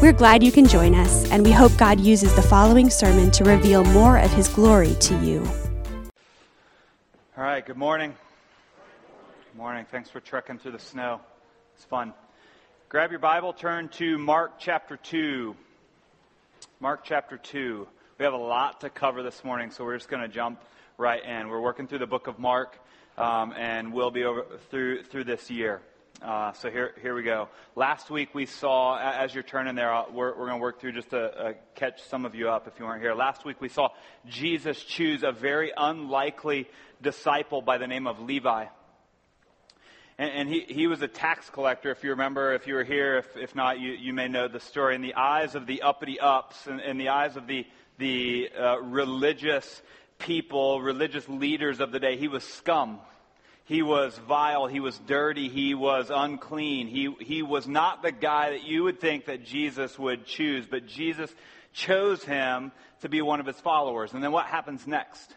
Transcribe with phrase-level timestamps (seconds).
[0.00, 3.44] We're glad you can join us, and we hope God uses the following sermon to
[3.44, 5.46] reveal more of His glory to you.
[7.36, 8.14] All right, good morning.
[9.52, 9.84] Good morning.
[9.90, 11.20] Thanks for trekking through the snow.
[11.74, 12.14] It's fun.
[12.88, 15.54] Grab your Bible, turn to Mark chapter 2.
[16.80, 17.86] Mark chapter 2.
[18.18, 20.62] We have a lot to cover this morning, so we're just going to jump
[20.96, 21.50] right in.
[21.50, 22.78] We're working through the book of Mark,
[23.18, 25.82] um, and we'll be over through, through this year.
[26.22, 27.48] Uh, so here, here we go.
[27.76, 31.10] Last week we saw, as you're turning there, we're, we're going to work through just
[31.10, 33.14] to uh, catch some of you up if you weren't here.
[33.14, 33.88] Last week we saw
[34.26, 36.68] Jesus choose a very unlikely
[37.00, 38.66] disciple by the name of Levi.
[40.18, 43.16] And, and he, he was a tax collector, if you remember, if you were here.
[43.16, 44.94] If, if not, you, you may know the story.
[44.96, 48.76] In the eyes of the uppity ups, and in the eyes of the, the uh,
[48.82, 49.80] religious
[50.18, 53.00] people, religious leaders of the day, he was scum.
[53.70, 54.66] He was vile.
[54.66, 55.48] He was dirty.
[55.48, 56.88] He was unclean.
[56.88, 60.88] He, he was not the guy that you would think that Jesus would choose, but
[60.88, 61.32] Jesus
[61.72, 64.12] chose him to be one of his followers.
[64.12, 65.36] And then what happens next?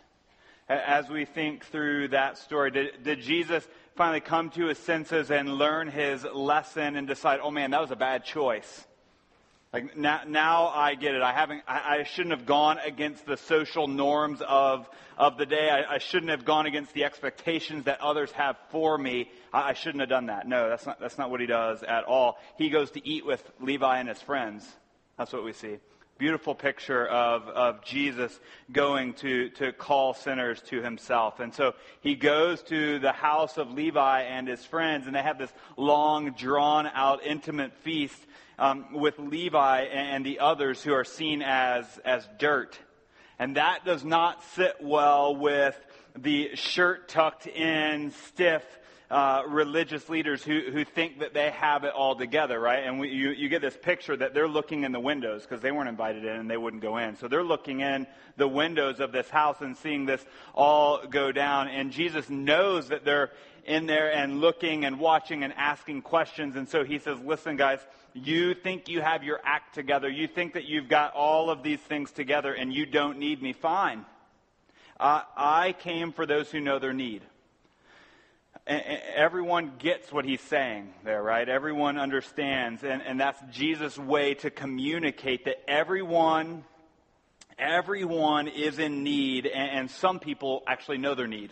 [0.68, 5.60] As we think through that story, did, did Jesus finally come to his senses and
[5.60, 8.88] learn his lesson and decide, oh man, that was a bad choice?
[9.74, 11.24] Like now, now I get it.
[11.24, 11.64] I haven't.
[11.68, 15.68] I, I, shouldn't have gone against the social norms of of the day.
[15.68, 19.32] I, I, shouldn't have gone against the expectations that others have for me.
[19.52, 20.48] I, I shouldn't have done that.
[20.48, 21.00] No, that's not.
[21.00, 22.38] That's not what he does at all.
[22.56, 24.64] He goes to eat with Levi and his friends.
[25.18, 25.80] That's what we see.
[26.20, 28.40] Beautiful picture of, of Jesus
[28.72, 31.40] going to, to call sinners to himself.
[31.40, 35.40] And so he goes to the house of Levi and his friends, and they have
[35.40, 38.20] this long, drawn out, intimate feast
[38.60, 42.78] um, with Levi and the others who are seen as, as dirt.
[43.40, 45.80] And that does not sit well with
[46.16, 48.64] the shirt tucked in, stiff,
[49.14, 52.84] uh, religious leaders who, who think that they have it all together, right?
[52.84, 55.72] And we, you, you get this picture that they're looking in the windows because they
[55.72, 57.16] weren't invited in and they wouldn't go in.
[57.18, 60.26] So they're looking in the windows of this house and seeing this
[60.56, 61.68] all go down.
[61.68, 63.32] And Jesus knows that they're
[63.66, 66.56] in there and looking and watching and asking questions.
[66.56, 67.80] And so he says, listen, guys,
[68.14, 70.10] you think you have your act together.
[70.10, 73.54] You think that you've got all of these things together and you don't need me.
[73.54, 74.06] Fine.
[75.00, 77.24] Uh, I came for those who know their need.
[78.66, 81.48] everyone gets what he's saying there, right?
[81.48, 82.84] Everyone understands.
[82.84, 86.64] And, and that's Jesus' way to communicate that everyone,
[87.58, 91.52] everyone is in need, and, and some people actually know their need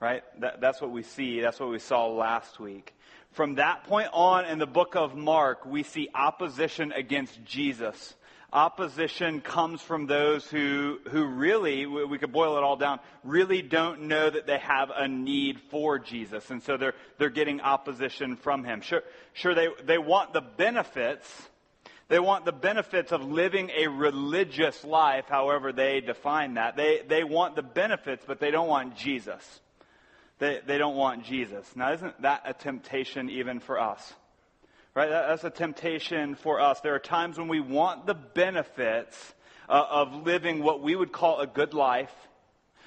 [0.00, 0.22] right?
[0.40, 1.40] That, that's what we see.
[1.40, 2.94] That's what we saw last week.
[3.32, 8.14] From that point on in the book of Mark, we see opposition against Jesus.
[8.52, 14.02] Opposition comes from those who, who really, we could boil it all down, really don't
[14.02, 16.50] know that they have a need for Jesus.
[16.50, 18.80] And so they're, they're getting opposition from him.
[18.80, 19.02] Sure,
[19.34, 21.28] sure they, they want the benefits.
[22.08, 26.76] They want the benefits of living a religious life, however they define that.
[26.76, 29.60] They, they want the benefits, but they don't want Jesus.
[30.38, 31.64] They, they don't want Jesus.
[31.74, 34.14] Now, isn't that a temptation even for us?
[34.94, 35.08] Right?
[35.08, 36.80] That's a temptation for us.
[36.80, 39.34] There are times when we want the benefits
[39.68, 42.12] uh, of living what we would call a good life,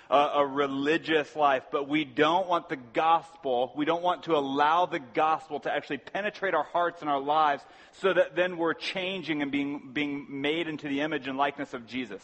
[0.10, 4.88] uh, a religious life, but we don't want the gospel, we don't want to allow
[4.88, 7.64] the gospel to actually penetrate our hearts and our lives
[8.02, 11.86] so that then we're changing and being, being made into the image and likeness of
[11.86, 12.24] Jesus.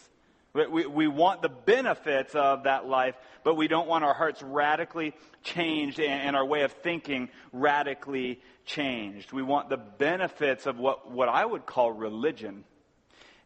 [0.56, 5.14] We, we want the benefits of that life, but we don't want our hearts radically
[5.42, 9.32] changed and, and our way of thinking radically changed.
[9.32, 12.64] We want the benefits of what, what I would call religion.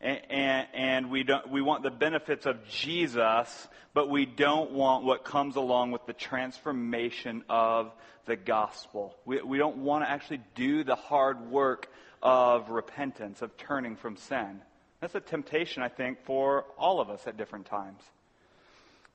[0.00, 5.04] And, and, and, we, don't, we want the benefits of Jesus, but we don't want
[5.04, 7.92] what comes along with the transformation of
[8.24, 9.16] the gospel.
[9.24, 11.88] We, we don't want to actually do the hard work
[12.22, 14.60] of repentance, of turning from sin.
[15.00, 18.02] That's a temptation, I think, for all of us at different times.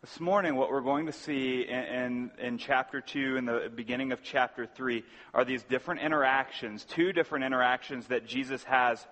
[0.01, 4.11] This morning, what we're going to see in, in, in, chapter 2 and the beginning
[4.11, 5.03] of chapter 3
[5.35, 9.05] are these different interactions, two different interactions that Jesus has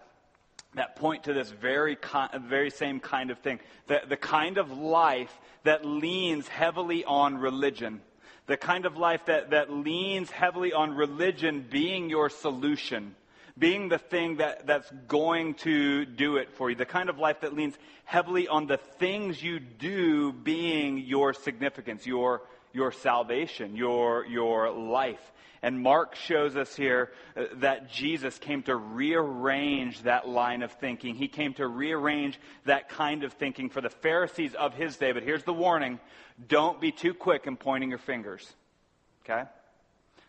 [0.73, 1.95] that point to this very,
[2.41, 3.59] very same kind of thing.
[3.85, 5.31] The, the kind of life
[5.63, 8.01] that leans heavily on religion.
[8.47, 13.15] The kind of life that, that leans heavily on religion being your solution
[13.57, 17.41] being the thing that, that's going to do it for you, the kind of life
[17.41, 22.41] that leans heavily on the things you do being your significance, your,
[22.73, 25.31] your salvation, your, your life.
[25.61, 31.15] And Mark shows us here uh, that Jesus came to rearrange that line of thinking.
[31.15, 35.13] He came to rearrange that kind of thinking for the Pharisees of his day.
[35.13, 35.99] But here's the warning
[36.47, 38.51] don't be too quick in pointing your fingers.
[39.23, 39.43] Okay?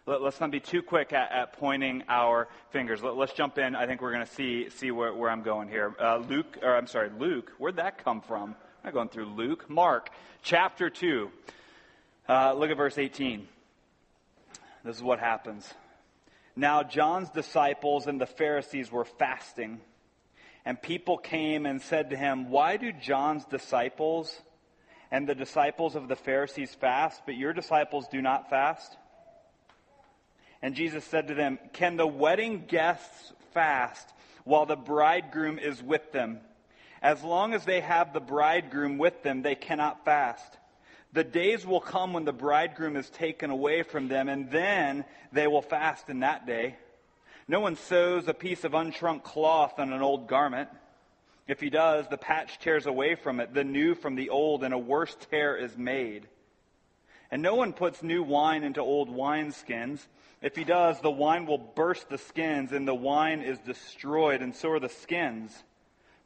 [0.07, 3.03] Let, us not be too quick at, at pointing our fingers.
[3.03, 3.75] Let, us jump in.
[3.75, 5.95] I think we're going to see, see where, where I'm going here.
[5.99, 7.53] Uh, Luke, or I'm sorry, Luke.
[7.57, 8.51] Where'd that come from?
[8.51, 9.71] I'm not going through Luke.
[9.71, 10.11] Mark,
[10.43, 11.31] chapter 2.
[12.29, 13.49] Uh, look at verse 18.
[14.85, 15.73] This is what happens.
[16.55, 19.81] Now, John's disciples and the Pharisees were fasting,
[20.67, 24.39] and people came and said to him, Why do John's disciples
[25.11, 28.99] and the disciples of the Pharisees fast, but your disciples do not fast?
[30.65, 34.09] And Jesus said to them, Can the wedding guests fast
[34.45, 36.41] while the bridegroom is with them?
[37.03, 40.57] As long as they have the bridegroom with them, they cannot fast.
[41.13, 45.47] The days will come when the bridegroom is taken away from them, and then they
[45.47, 46.77] will fast in that day.
[47.47, 50.71] No one sews a piece of unshrunk cloth on an old garment.
[51.47, 54.73] If he does, the patch tears away from it, the new from the old, and
[54.73, 56.27] a worse tear is made.
[57.31, 60.07] And no one puts new wine into old wineskins.
[60.45, 64.55] If he does, the wine will burst the skins, and the wine is destroyed, and
[64.55, 65.51] so are the skins.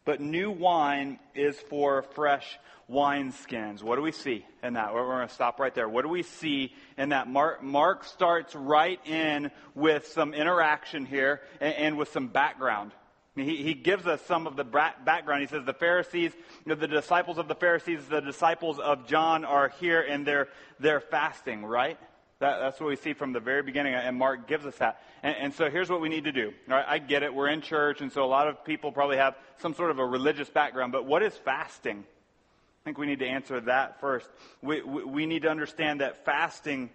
[0.05, 2.59] But new wine is for fresh
[2.91, 3.81] wineskins.
[3.81, 4.93] What do we see in that?
[4.93, 5.89] We're, going to stop right there.
[5.89, 7.29] What do we see in that?
[7.29, 12.91] Mark, Mark starts right in with some interaction here and, and with some background.
[13.37, 15.43] He, he, gives us some of the background.
[15.43, 19.45] He says the Pharisees, you know, the disciples of the Pharisees, the disciples of John
[19.45, 20.49] are here and they're,
[20.81, 22.01] they're fasting, right?
[22.41, 25.03] That, that's what we see from the very beginning, and Mark gives us that.
[25.25, 26.53] And, and so here's what we need to do.
[26.71, 27.35] I get it.
[27.35, 30.07] We're in church, and so a lot of people probably have some sort of a
[30.07, 32.05] religious background, but what is fasting?
[32.05, 34.29] I think we need to answer that first.
[34.63, 36.91] We, we, we need to understand that fasting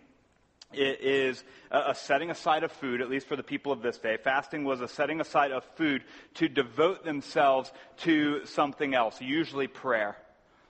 [0.71, 4.17] is a setting aside of food, at least for the people of this day.
[4.17, 6.03] Fasting was a setting aside of food
[6.35, 10.15] to devote themselves to something else, usually prayer.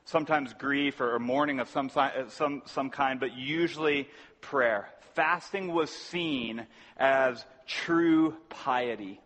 [0.05, 1.89] Sometimes grief or mourning of some,
[2.29, 4.09] some, some kind, but usually
[4.41, 4.89] prayer.
[5.13, 6.65] Fasting was seen
[6.97, 9.21] as true piety,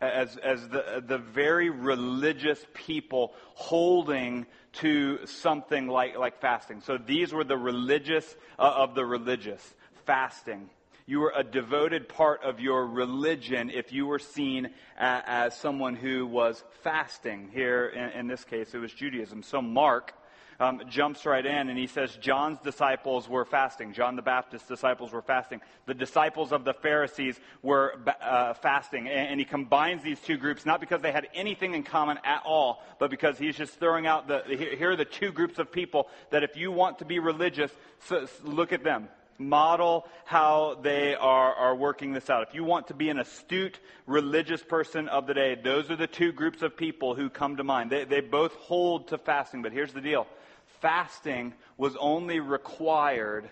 [0.00, 6.80] as, as the, the very religious people holding to something like, like fasting.
[6.80, 9.74] So these were the religious uh, of the religious,
[10.06, 10.70] fasting.
[11.06, 15.96] You were a devoted part of your religion if you were seen as, as someone
[15.96, 17.50] who was fasting.
[17.52, 19.42] Here, in, in this case, it was Judaism.
[19.42, 20.14] So Mark
[20.60, 23.94] um, jumps right in and he says John's disciples were fasting.
[23.94, 25.60] John the Baptist's disciples were fasting.
[25.86, 29.08] The disciples of the Pharisees were uh, fasting.
[29.08, 32.42] And, and, he combines these two groups not because they had anything in common at
[32.44, 36.08] all, but because he's just throwing out the, here are the two groups of people
[36.30, 37.72] that if you want to be religious,
[38.06, 39.08] so, look at them
[39.40, 42.46] model how they are, are working this out.
[42.46, 46.06] If you want to be an astute religious person of the day, those are the
[46.06, 47.90] two groups of people who come to mind.
[47.90, 50.26] They, they both hold to fasting, but here's the deal
[50.80, 53.48] fasting was only required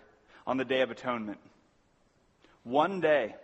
[0.47, 1.39] on the Day of Atonement.
[2.65, 3.35] One day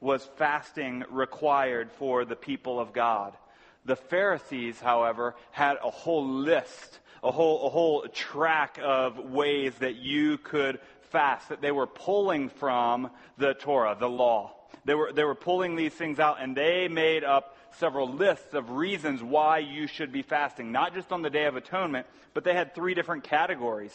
[0.00, 3.36] was fasting required for the people of God.
[3.84, 9.96] The Pharisees, however, had a whole list, a whole, a whole track of ways that
[9.96, 14.54] you could fast, that they were pulling from the Torah, the law.
[14.84, 18.70] They were, they were pulling these things out, and they made up several lists of
[18.70, 22.54] reasons why you should be fasting, not just on the Day of Atonement, but they
[22.54, 23.94] had three different categories.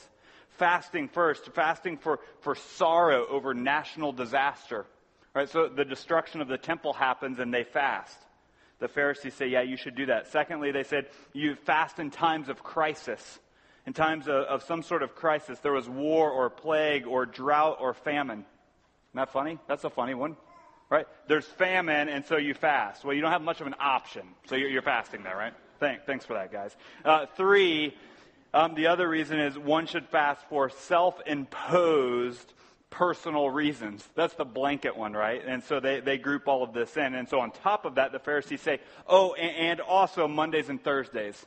[0.57, 4.86] Fasting first, fasting for, for sorrow over national disaster.
[5.34, 8.17] Right, so the destruction of the temple happens and they fast.
[8.79, 10.27] The Pharisees say, yeah, you should do that.
[10.27, 13.39] Secondly, they said, you fast in times of crisis.
[13.86, 17.77] In times of, of some sort of crisis, there was war or plague or drought
[17.79, 18.39] or famine.
[18.39, 19.60] Isn't that funny?
[19.67, 20.38] That's a funny one
[20.89, 21.08] right?
[21.27, 23.03] There's famine, and so you fast.
[23.03, 25.53] Well, you don't have much of an option, so you're, you're fasting there, right?
[25.79, 26.75] Thank, thanks for that, guys.
[27.06, 27.96] Uh, three,
[28.53, 32.53] um, the other reason is one should fast for self imposed
[32.89, 34.08] personal reasons.
[34.15, 35.44] That's the blanket one, right?
[35.46, 37.15] And so they, they group all of this in.
[37.15, 40.82] And so on top of that, the Pharisees say, oh, and, and also Mondays and
[40.82, 41.46] Thursdays.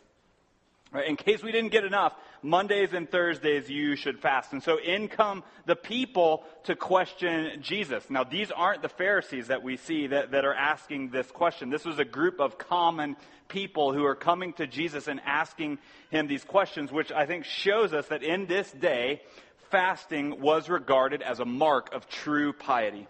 [0.92, 1.08] Right?
[1.08, 4.52] In case we didn't get enough, Mondays and Thursdays you should fast.
[4.52, 8.04] And so in come the people to question Jesus.
[8.08, 11.70] Now, these aren't the Pharisees that we see that, that are asking this question.
[11.70, 13.16] This was a group of common
[13.48, 15.78] people who are coming to Jesus and asking
[16.10, 19.22] him these questions, which I think shows us that in this day,
[19.70, 23.06] fasting was regarded as a mark of true piety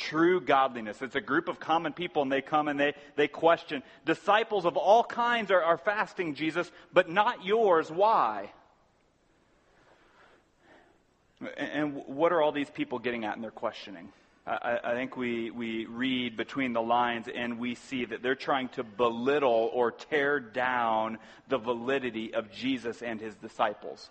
[0.00, 1.02] true godliness.
[1.02, 3.82] It's a group of common people, and they come and they, they question.
[4.06, 7.90] Disciples of all kinds are, are fasting, Jesus, but not yours.
[7.90, 8.50] Why?
[11.56, 14.08] And what are all these people getting at in their questioning?
[14.46, 18.70] I, I, think we, we read between the lines and we see that they're trying
[18.70, 24.10] to belittle or tear down the validity of Jesus and his disciples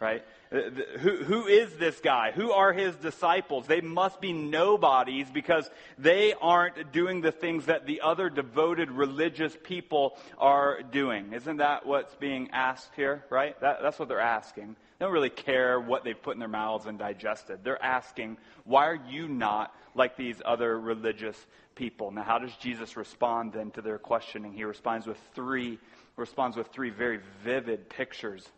[0.00, 0.24] right?
[0.52, 2.32] Uh, who, who is this guy?
[2.32, 3.66] Who are his disciples?
[3.66, 9.56] They must be nobodies because they aren't doing the things that the other devoted religious
[9.62, 11.32] people are doing.
[11.32, 13.58] Isn't that what's being asked here, right?
[13.60, 14.76] That, that's what they're asking.
[14.98, 17.64] They don't really care what they've put in their mouths and digested.
[17.64, 21.36] They're asking, why are you not like these other religious
[21.74, 22.10] people?
[22.10, 24.52] Now, how does Jesus respond then to their questioning?
[24.52, 25.78] He responds with three,
[26.16, 28.48] responds with three very vivid pictures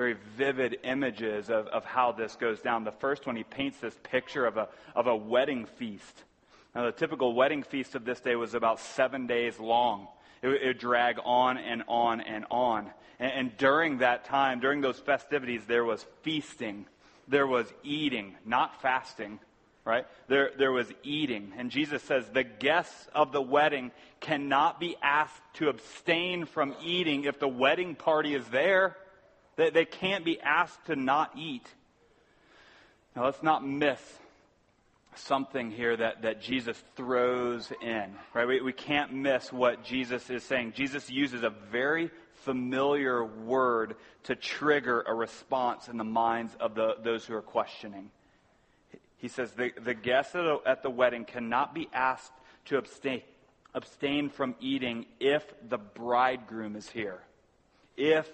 [0.00, 2.84] very vivid images of, of how this goes down.
[2.84, 4.66] The first one, he paints this picture of a,
[4.96, 6.24] of a wedding feast.
[6.74, 10.08] Now, the typical wedding feast of this day was about seven days long.
[10.40, 12.90] It would drag on and on and on.
[13.18, 16.86] And, and during that time, during those festivities, there was feasting,
[17.28, 19.38] there was eating, not fasting
[19.82, 20.06] right?
[20.28, 21.52] There, there was eating.
[21.56, 27.24] And Jesus says the guests of the wedding cannot be asked to abstain from eating
[27.24, 28.96] if the wedding party is there.
[29.60, 31.68] They, they can't be asked to not eat.
[33.14, 34.00] Now, let's not miss
[35.14, 38.48] something here that, that Jesus throws in, right?
[38.48, 40.72] We, we can't miss what Jesus is saying.
[40.76, 46.94] Jesus uses a very familiar word to trigger a response in the minds of the,
[47.04, 48.10] those who are questioning.
[49.18, 52.32] He says the, the guests at, a, at the wedding cannot be asked
[52.66, 53.20] to abstain,
[53.74, 57.18] abstain from eating if the bridegroom is here.
[57.98, 58.26] If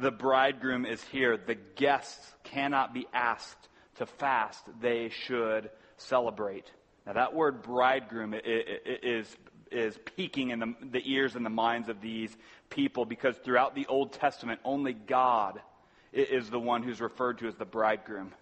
[0.00, 4.64] the bridegroom is here, the guests cannot be asked to fast.
[4.80, 6.70] They should celebrate.
[7.06, 9.36] Now, that word bridegroom is,
[9.70, 12.36] is peaking in the, the ears and the minds of these
[12.70, 15.60] people because throughout the Old Testament, only God
[16.12, 18.32] is the one who's referred to as the bridegroom.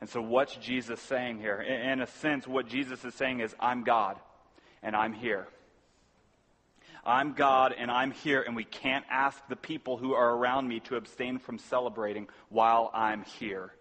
[0.00, 1.60] And so, what's Jesus saying here?
[1.60, 4.18] In a sense, what Jesus is saying is, I'm God,
[4.82, 5.48] and I'm here.
[7.06, 10.80] I'm God and I'm here, and we can't ask the people who are around me
[10.80, 13.72] to abstain from celebrating while I'm here.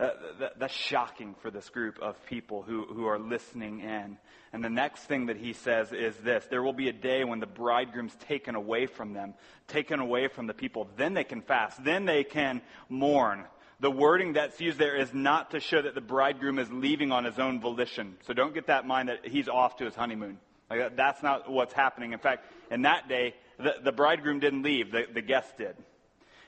[0.00, 4.16] Uh, that, that, that's shocking for this group of people who, who are listening in.
[4.52, 7.38] And the next thing that he says is this there will be a day when
[7.38, 9.34] the bridegroom's taken away from them,
[9.68, 10.88] taken away from the people.
[10.96, 13.44] Then they can fast, then they can mourn.
[13.80, 17.24] The wording that's used there is not to show that the bridegroom is leaving on
[17.24, 18.16] his own volition.
[18.26, 20.38] So don't get that mind that he's off to his honeymoon.
[20.70, 22.12] Like, that's not what's happening.
[22.12, 25.76] In fact, in that day, the, the bridegroom didn't leave, the, the guest did.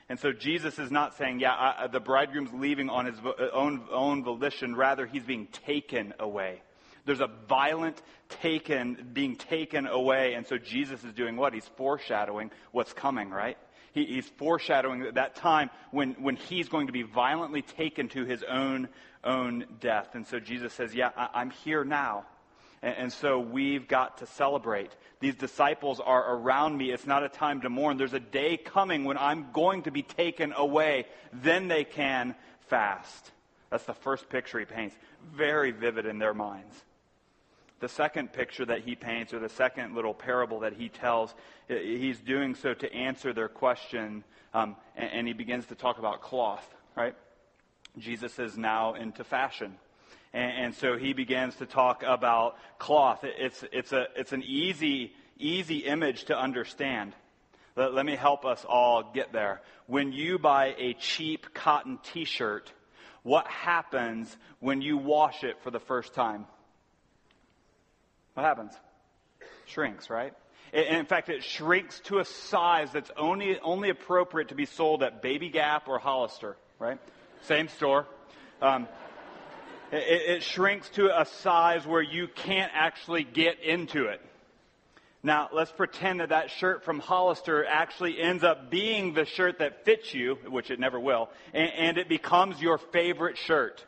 [0.09, 3.83] And so Jesus is not saying, yeah, I, the bridegroom's leaving on his uh, own,
[3.91, 4.75] own volition.
[4.75, 6.61] Rather, he's being taken away.
[7.05, 8.01] There's a violent
[8.41, 10.35] taken, being taken away.
[10.35, 11.53] And so Jesus is doing what?
[11.53, 13.57] He's foreshadowing what's coming, right?
[13.93, 18.43] He, he's foreshadowing that time when, when he's going to be violently taken to his
[18.43, 18.89] own,
[19.23, 20.15] own death.
[20.15, 22.25] And so Jesus says, yeah, I, I'm here now.
[22.83, 24.91] And, and so we've got to celebrate.
[25.19, 26.91] These disciples are around me.
[26.91, 27.97] It's not a time to mourn.
[27.97, 31.07] There's a day coming when I'm going to be taken away.
[31.31, 32.35] Then they can
[32.67, 33.31] fast.
[33.71, 34.95] That's the first picture he paints.
[35.33, 36.75] Very vivid in their minds.
[37.79, 41.33] The second picture that he paints, or the second little parable that he tells,
[41.67, 44.23] he's doing so to answer their question,
[44.53, 47.15] um, and, and he begins to talk about cloth, right?
[47.97, 49.75] Jesus is now into fashion.
[50.33, 53.23] And, and so he begins to talk about cloth.
[53.23, 57.13] It's, it's, a, it's an easy, easy image to understand.
[57.75, 59.61] Let, let me help us all get there.
[59.87, 62.71] When you buy a cheap cotton t shirt,
[63.23, 66.45] what happens when you wash it for the first time?
[68.33, 68.73] What happens?
[69.65, 70.33] Shrinks, right?
[70.73, 75.21] In fact, it shrinks to a size that's only, only appropriate to be sold at
[75.21, 76.97] Baby Gap or Hollister, right?
[77.43, 78.07] Same store.
[78.59, 78.87] Um,
[79.93, 84.21] it, it shrinks to a size where you can't actually get into it.
[85.25, 89.85] Now, let's pretend that that shirt from Hollister actually ends up being the shirt that
[89.85, 93.85] fits you, which it never will, and, and it becomes your favorite shirt.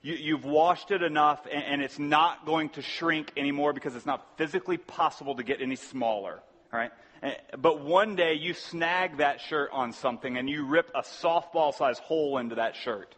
[0.00, 4.06] You, have washed it enough, and, and, it's not going to shrink anymore because it's
[4.06, 6.40] not physically possible to get any smaller.
[6.72, 6.92] All right?
[7.22, 11.74] Eh, but one day you snag that shirt on something and you rip a softball
[11.74, 13.14] size hole into that shirt.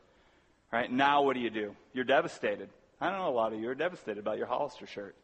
[0.73, 0.91] Right?
[0.91, 1.75] Now what do you do?
[1.93, 2.69] You're devastated.
[3.01, 5.17] I know a lot of you are devastated about your Hollister shirt.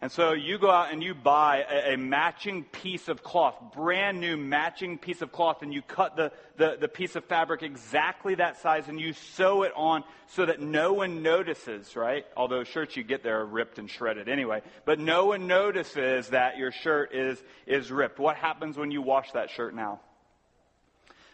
[0.00, 4.20] And so you go out and you buy a, a, matching piece of cloth, brand
[4.20, 8.36] new matching piece of cloth, and you cut the, the, the, piece of fabric exactly
[8.36, 12.24] that size and you sew it on so that no one notices, right?
[12.36, 14.62] Although shirts you get there are ripped and shredded anyway.
[14.84, 18.20] But no one notices that your shirt is, is ripped.
[18.20, 19.98] What happens when you wash that shirt now?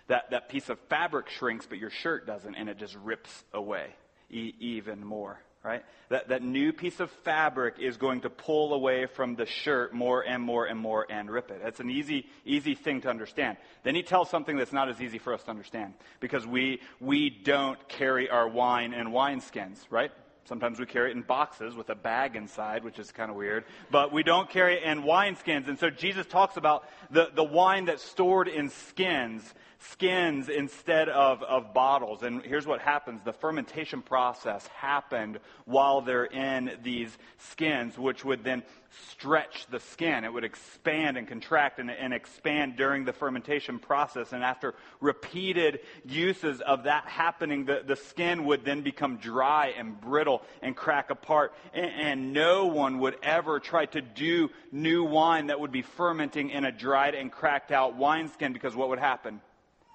[0.08, 3.87] That, that piece of fabric shrinks, but your shirt doesn't, and it just rips away
[4.30, 5.82] e- even more right?
[6.11, 10.20] That, that new piece of fabric is going to pull away from the shirt more
[10.20, 11.61] and more and more and rip it.
[11.64, 13.56] That's an easy, easy thing to understand.
[13.82, 17.30] Then he tells something that's not as easy for us to understand because we, we
[17.30, 20.12] don't carry our wine in wineskins, right?
[20.44, 23.64] Sometimes we carry it in boxes with a bag inside, which is kind of weird.
[23.90, 25.68] But we don't carry it in wineskins.
[25.68, 29.54] And so Jesus talks about the, the wine that's stored in skins
[29.90, 32.22] skins instead of, of bottles.
[32.22, 38.44] And here's what happens the fermentation process happened while they're in these skins, which would
[38.44, 38.62] then
[39.10, 40.24] stretch the skin.
[40.24, 44.32] It would expand and contract and, and expand during the fermentation process.
[44.32, 50.00] And after repeated uses of that happening, the, the skin would then become dry and
[50.00, 51.54] brittle and crack apart.
[51.72, 56.50] And, and no one would ever try to do new wine that would be fermenting
[56.50, 59.40] in a dried and cracked out wineskin because what would happen?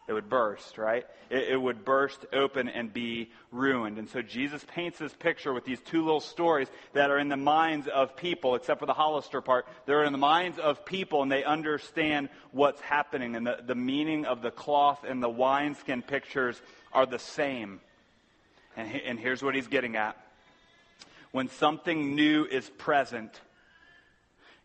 [0.09, 1.05] It would burst, right?
[1.29, 3.99] It, it, would burst open and be ruined.
[3.99, 7.37] And so Jesus paints this picture with these two little stories that are in the
[7.37, 9.67] minds of people, except for the Hollister part.
[9.85, 13.35] They're in the minds of people and they understand what's happening.
[13.35, 16.59] And the, the meaning of the cloth and the wineskin pictures
[16.91, 17.79] are the same.
[18.75, 20.17] And, he, and here's what he's getting at.
[21.31, 23.39] When something new is present,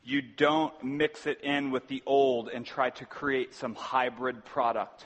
[0.04, 5.04] you don't mix it in with the old and try to create some hybrid product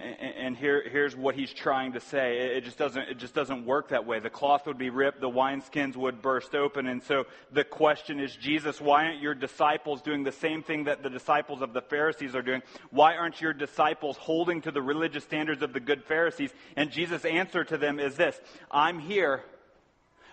[0.00, 2.56] and here, here's what he's trying to say.
[2.56, 4.18] It just, doesn't, it just doesn't work that way.
[4.18, 6.86] The cloth would be ripped, the wineskins would burst open.
[6.86, 11.02] And so the question is, Jesus, why aren't your disciples doing the same thing that
[11.02, 12.62] the disciples of the Pharisees are doing?
[12.90, 16.52] Why aren't your disciples holding to the religious standards of the good Pharisees?
[16.76, 18.40] And Jesus' answer to them is this
[18.70, 19.44] I'm here.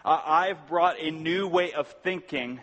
[0.06, 2.62] I've brought a new way of thinking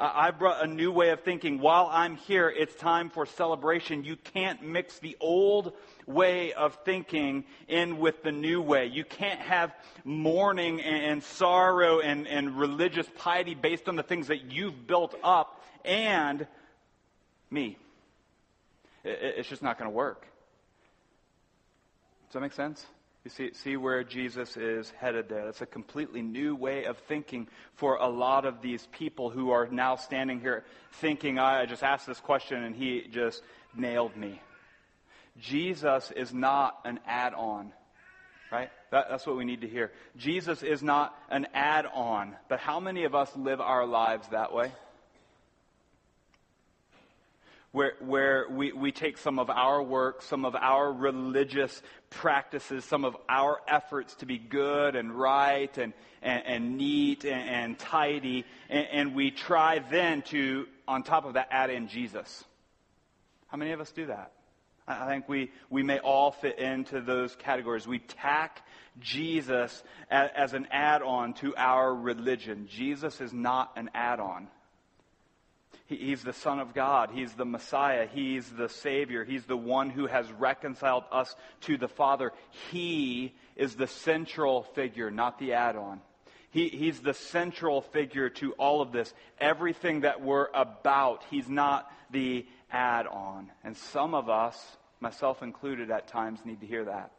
[0.00, 1.58] I brought a new way of thinking.
[1.58, 4.04] While I'm here, it's time for celebration.
[4.04, 5.72] You can't mix the old
[6.06, 8.86] way of thinking in with the new way.
[8.86, 14.28] You can't have mourning and, and sorrow and, and religious piety based on the things
[14.28, 16.46] that you've built up and
[17.50, 17.76] me.
[19.02, 20.26] It, it's just not going to work.
[22.28, 22.86] Does that make sense?
[23.28, 25.44] You see, see where Jesus is headed there.
[25.44, 29.66] That's a completely new way of thinking for a lot of these people who are
[29.66, 33.42] now standing here thinking, I just asked this question and he just
[33.76, 34.40] nailed me.
[35.38, 37.74] Jesus is not an add on,
[38.50, 38.70] right?
[38.92, 39.92] That, that's what we need to hear.
[40.16, 42.34] Jesus is not an add on.
[42.48, 44.72] But how many of us live our lives that way?
[47.72, 53.04] Where, where we, we take some of our work, some of our religious practices, some
[53.04, 58.44] of our efforts to be good and right and, and, and neat and, and tidy,
[58.70, 62.44] and, and we try then to, on top of that, add in Jesus.
[63.48, 64.32] How many of us do that?
[64.86, 67.86] I think we, we may all fit into those categories.
[67.86, 68.66] We tack
[68.98, 72.66] Jesus as, as an add on to our religion.
[72.70, 74.48] Jesus is not an add on.
[75.88, 77.10] He's the Son of God.
[77.12, 78.06] He's the Messiah.
[78.06, 79.24] He's the Savior.
[79.24, 82.32] He's the one who has reconciled us to the Father.
[82.70, 86.00] He is the central figure, not the add on.
[86.50, 89.12] He, he's the central figure to all of this.
[89.40, 93.50] Everything that we're about, He's not the add on.
[93.64, 97.12] And some of us, myself included at times, need to hear that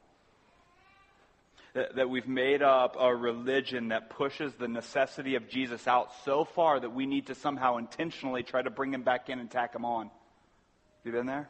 [1.73, 6.45] that, that we've made up a religion that pushes the necessity of Jesus out so
[6.45, 9.75] far that we need to somehow intentionally try to bring him back in and tack
[9.75, 10.09] him on.
[11.03, 11.49] You been there?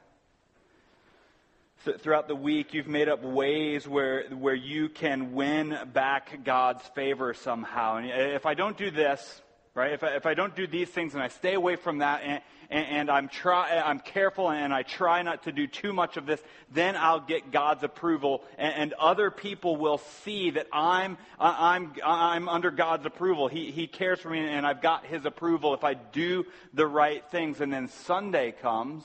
[2.00, 7.34] throughout the week, you've made up ways where, where you can win back God's favor
[7.34, 7.98] somehow.
[7.98, 9.42] And if I don't do this,
[9.80, 12.22] right, if I, if I don't do these things and I stay away from that
[12.24, 16.18] and, and, and I'm, try, I'm careful and I try not to do too much
[16.18, 21.18] of this, then I'll get God's approval, and, and other people will see that I'm,
[21.40, 23.48] I'm, I'm under God's approval.
[23.48, 27.24] He, he cares for me, and I've got His approval if I do the right
[27.32, 27.62] things.
[27.62, 29.04] And then Sunday comes,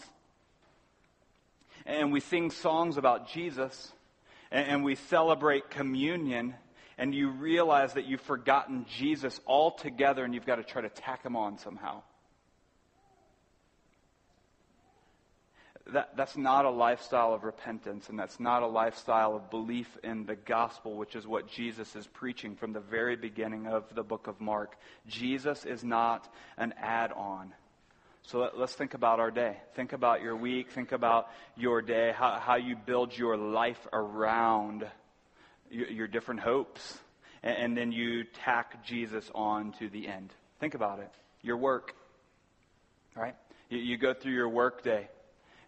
[1.86, 3.92] and we sing songs about Jesus,
[4.50, 6.54] and, and we celebrate communion
[6.98, 11.24] and you realize that you've forgotten Jesus altogether and you've got to try to tack
[11.24, 12.02] him on somehow.
[15.92, 20.24] that, that's not a lifestyle of repentance, and that's not a lifestyle of belief in
[20.24, 24.26] the gospel, which is what Jesus is preaching from the very beginning of the book
[24.26, 24.76] of Mark.
[25.06, 27.52] Jesus is not an add on.
[28.22, 29.58] So let, us think about our day.
[29.76, 30.70] Think about your week.
[30.70, 34.86] Think about your day, how, how you build your life around
[35.74, 36.98] your, your different hopes.
[37.42, 40.32] And, and then you tack Jesus on to the end.
[40.60, 41.10] Think about it.
[41.42, 41.94] Your work,
[43.14, 43.34] right?
[43.68, 45.08] You, you go through your work day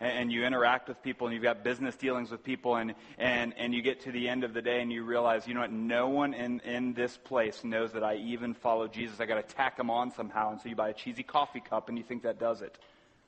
[0.01, 3.75] and you interact with people and you've got business dealings with people and, and, and
[3.75, 6.09] you get to the end of the day and you realize, you know what, no
[6.09, 9.21] one in, in this place knows that I even follow Jesus.
[9.21, 10.53] I got to tack him on somehow.
[10.53, 12.77] And so you buy a cheesy coffee cup and you think that does it,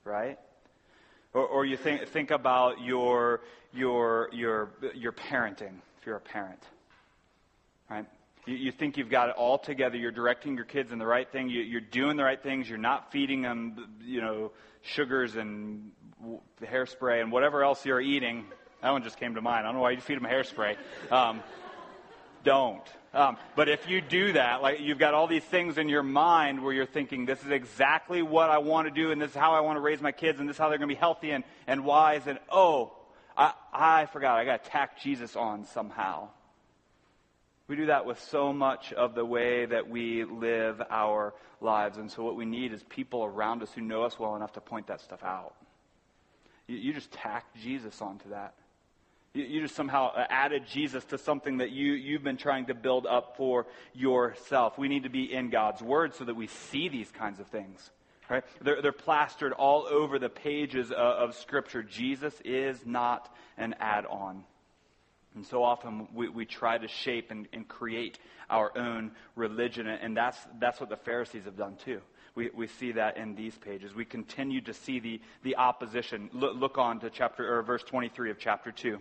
[0.04, 0.38] right?
[1.32, 3.40] Or, or you think, think about your,
[3.72, 5.76] your, your, your parenting,
[6.08, 6.62] you're a parent,
[7.90, 8.06] right?
[8.46, 9.98] You, you think you've got it all together.
[9.98, 11.50] You're directing your kids in the right thing.
[11.50, 12.68] You, you're doing the right things.
[12.68, 15.90] You're not feeding them, you know, sugars and
[16.62, 18.46] hairspray and whatever else you're eating.
[18.80, 19.60] That one just came to mind.
[19.60, 20.76] I don't know why you feed them hairspray.
[21.12, 21.42] Um,
[22.42, 22.82] don't.
[23.12, 26.62] Um, but if you do that, like you've got all these things in your mind
[26.62, 29.52] where you're thinking, this is exactly what I want to do, and this is how
[29.52, 31.32] I want to raise my kids, and this is how they're going to be healthy
[31.32, 32.92] and, and wise, and oh,
[33.38, 36.28] I, I forgot, I got to tack Jesus on somehow.
[37.68, 41.98] We do that with so much of the way that we live our lives.
[41.98, 44.60] And so, what we need is people around us who know us well enough to
[44.60, 45.54] point that stuff out.
[46.66, 48.54] You, you just tack Jesus onto that.
[49.34, 53.06] You, you just somehow added Jesus to something that you, you've been trying to build
[53.06, 54.78] up for yourself.
[54.78, 57.90] We need to be in God's Word so that we see these kinds of things.
[58.30, 58.44] Right?
[58.60, 61.82] They're, they're plastered all over the pages of, of Scripture.
[61.82, 64.44] Jesus is not an add on.
[65.34, 68.18] And so often we, we try to shape and, and create
[68.50, 72.00] our own religion, and that's, that's what the Pharisees have done too.
[72.34, 73.94] We, we see that in these pages.
[73.94, 76.30] We continue to see the, the opposition.
[76.32, 78.98] Look, look on to chapter or verse 23 of chapter 2.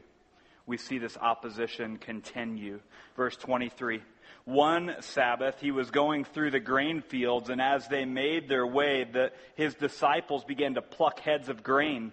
[0.66, 2.80] We see this opposition continue.
[3.16, 4.02] Verse 23.
[4.48, 9.04] One Sabbath, he was going through the grain fields, and as they made their way,
[9.04, 12.12] the, his disciples began to pluck heads of grain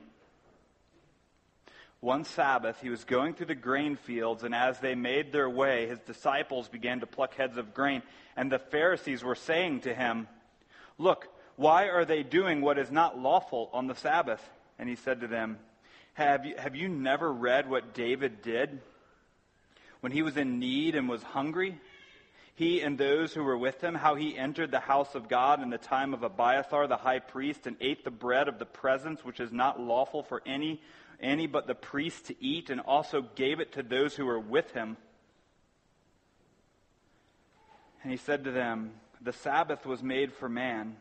[2.05, 5.87] one Sabbath, he was going through the grain fields, and as they made their way,
[5.89, 8.03] his disciples began to pluck heads of grain.
[8.37, 10.29] And the Pharisees were saying to him,
[10.99, 14.47] Look, why are they doing what is not lawful on the Sabbath?
[14.79, 15.59] And he said to them,
[16.13, 18.83] Have you, have you never read what David did
[20.01, 21.81] when he was in need and was hungry?
[22.57, 25.71] He and those who were with him, how he entered the house of God in
[25.71, 29.41] the time of Abiathar the high priest and ate the bread of the presence, which
[29.41, 30.81] is not lawful for any
[31.21, 34.73] any but the priest to eat, and also gave it to those who were with
[34.73, 34.97] him.
[38.03, 40.97] And he said to them, The Sabbath was made for man,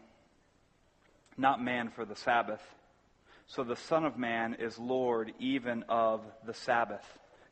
[1.35, 2.61] not man for the Sabbath.
[3.47, 7.03] So the Son of Man is Lord even of the Sabbath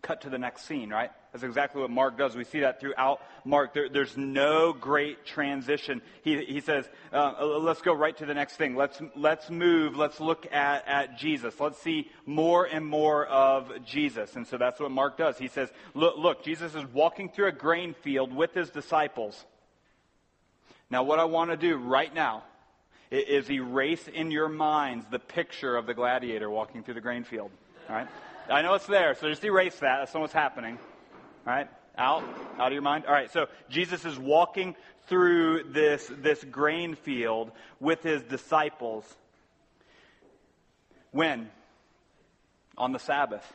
[0.01, 1.11] cut to the next scene, right?
[1.31, 2.35] That's exactly what Mark does.
[2.35, 3.73] We see that throughout Mark.
[3.73, 6.01] There, there's no great transition.
[6.23, 8.75] He, he says, uh, let's go right to the next thing.
[8.75, 9.95] Let's, let's move.
[9.95, 11.57] Let's look at, at Jesus.
[11.59, 14.35] Let's see more and more of Jesus.
[14.35, 15.37] And so that's what Mark does.
[15.37, 19.45] He says, look, look, Jesus is walking through a grain field with his disciples.
[20.89, 22.43] Now, what I want to do right now
[23.09, 27.51] is erase in your minds the picture of the gladiator walking through the grain field.
[27.89, 28.07] All right?
[28.51, 29.99] I know it's there, so just erase that.
[29.99, 30.77] That's not what's happening.
[31.47, 31.69] All right?
[31.97, 32.23] Out?
[32.59, 33.05] Out of your mind?
[33.05, 34.75] All right, so Jesus is walking
[35.07, 39.05] through this, this grain field with his disciples.
[41.11, 41.49] When?
[42.77, 43.45] On the Sabbath,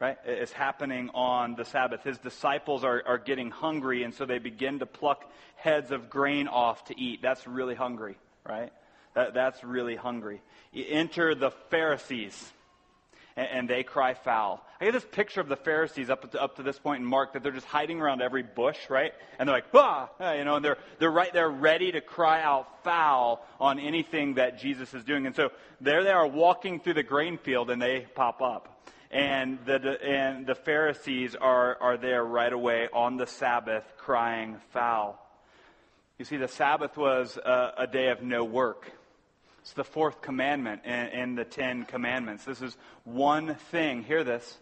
[0.00, 0.18] right?
[0.24, 2.02] It's happening on the Sabbath.
[2.02, 6.48] His disciples are, are getting hungry, and so they begin to pluck heads of grain
[6.48, 7.20] off to eat.
[7.22, 8.72] That's really hungry, right?
[9.14, 10.40] That, that's really hungry.
[10.72, 12.52] You enter the Pharisees
[13.38, 14.62] and, and they cry foul.
[14.80, 17.32] I get this picture of the Pharisees up to, up to this point in Mark
[17.32, 19.12] that they're just hiding around every bush, right?
[19.38, 22.84] And they're like, ah, you know, and they're, they're right there ready to cry out
[22.84, 25.26] foul on anything that Jesus is doing.
[25.26, 28.74] And so there they are walking through the grain field and they pop up
[29.10, 35.18] and the, and the Pharisees are, are there right away on the Sabbath crying foul.
[36.18, 38.92] You see, the Sabbath was a, a day of no work.
[39.68, 42.42] It's the fourth commandment in, in the Ten Commandments.
[42.42, 44.02] This is one thing.
[44.02, 44.56] Hear this.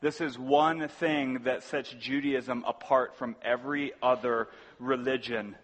[0.00, 5.56] This is one thing that sets Judaism apart from every other religion,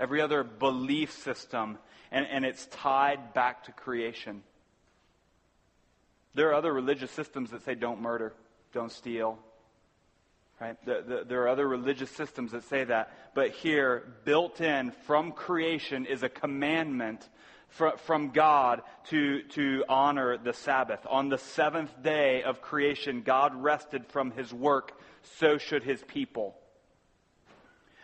[0.00, 1.78] every other belief system,
[2.10, 4.42] and, and it's tied back to creation.
[6.34, 8.32] There are other religious systems that say don't murder,
[8.72, 9.38] don't steal.
[10.60, 10.76] Right?
[10.84, 13.12] The, the, there are other religious systems that say that.
[13.32, 17.28] But here, built in from creation, is a commandment
[17.74, 21.00] from God to, to honor the Sabbath.
[21.08, 24.92] On the seventh day of creation, God rested from his work,
[25.38, 26.56] so should his people.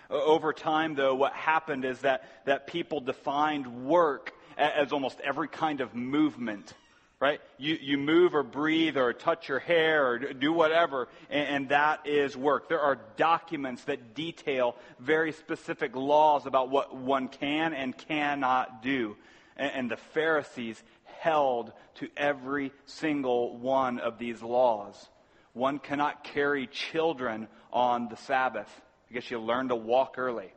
[0.09, 5.81] Over time, though, what happened is that, that people defined work as almost every kind
[5.81, 6.75] of movement
[7.21, 7.43] right?
[7.59, 12.07] You, you move or breathe or touch your hair or do whatever, and, and, that
[12.07, 12.71] is work.
[12.71, 19.17] There are documents that detail very specific laws about what one can and cannot do.
[19.61, 20.83] And, and the Pharisees
[21.21, 25.09] held to every single one of these laws.
[25.53, 28.69] One cannot carry children on the Sabbath.
[29.09, 30.53] I guess you learn to walk early.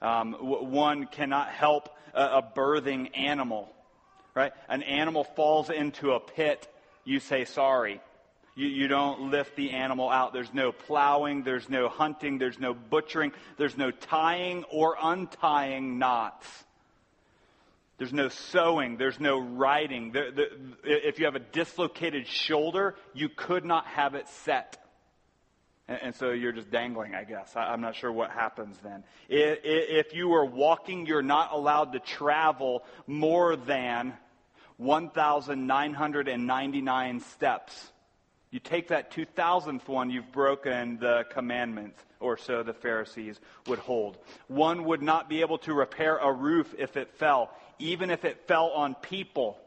[0.00, 3.74] Um, one cannot help a, a birthing animal
[4.34, 4.52] right?
[4.68, 6.68] An animal falls into a pit,
[7.04, 8.00] you say sorry.
[8.56, 10.32] You, you don't lift the animal out.
[10.32, 16.46] There's no plowing, there's no hunting, there's no butchering, there's no tying or untying knots.
[17.96, 20.12] There's no sewing, there's no writing.
[20.84, 24.78] If you have a dislocated shoulder, you could not have it set.
[25.86, 27.54] And, and so you're just dangling, I guess.
[27.56, 29.04] I, am not sure what happens then.
[29.28, 34.14] If, if you are walking, you're not allowed to travel more than
[34.78, 37.92] 1,999 steps.
[38.50, 44.16] You take that 2,000th one, you've broken the commandments, or so the Pharisees would hold.
[44.46, 48.46] One would not be able to repair a roof if it fell, even if it
[48.46, 49.58] fell on people.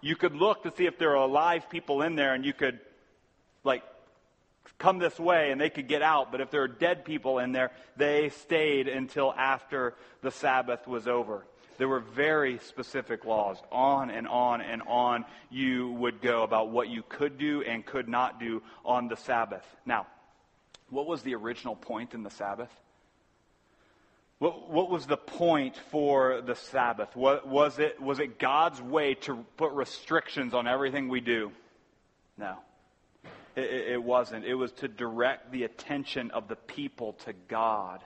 [0.00, 2.78] You could look to see if there are alive people in there, and you could,
[3.64, 3.82] like,
[4.78, 6.32] come this way and they could get out.
[6.32, 11.06] But if there are dead people in there, they stayed until after the Sabbath was
[11.06, 11.46] over.
[11.76, 13.58] There were very specific laws.
[13.72, 18.08] On and on and on you would go about what you could do and could
[18.08, 19.64] not do on the Sabbath.
[19.84, 20.06] Now,
[20.90, 22.70] what was the original point in the Sabbath?
[24.44, 27.16] What, what was the point for the Sabbath?
[27.16, 31.50] What, was, it, was it God's way to put restrictions on everything we do?
[32.36, 32.58] No.
[33.56, 34.44] It, it wasn't.
[34.44, 38.04] It was to direct the attention of the people to God.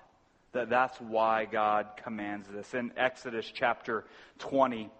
[0.53, 2.72] That, that's why God commands this.
[2.72, 4.05] In Exodus chapter
[4.38, 4.90] 20,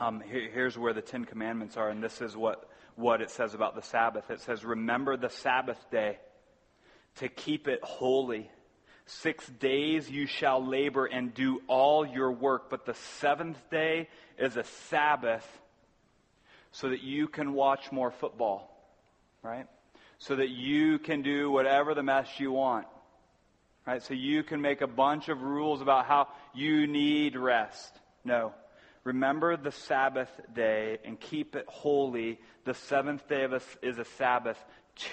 [0.00, 3.52] um, here, here's where the Ten Commandments are, and this is what, what it says
[3.52, 4.30] about the Sabbath.
[4.30, 6.16] It says, Remember the Sabbath day
[7.16, 8.50] to keep it holy.
[9.06, 14.56] Six days you shall labor and do all your work, but the seventh day is
[14.56, 15.46] a Sabbath
[16.72, 18.68] so that you can watch more football,
[19.42, 19.66] right?
[20.18, 22.86] So that you can do whatever the mess you want.
[23.86, 24.02] Right?
[24.02, 27.94] So you can make a bunch of rules about how you need rest.
[28.24, 28.52] No.
[29.04, 32.40] Remember the Sabbath day and keep it holy.
[32.64, 34.58] The seventh day of us is a Sabbath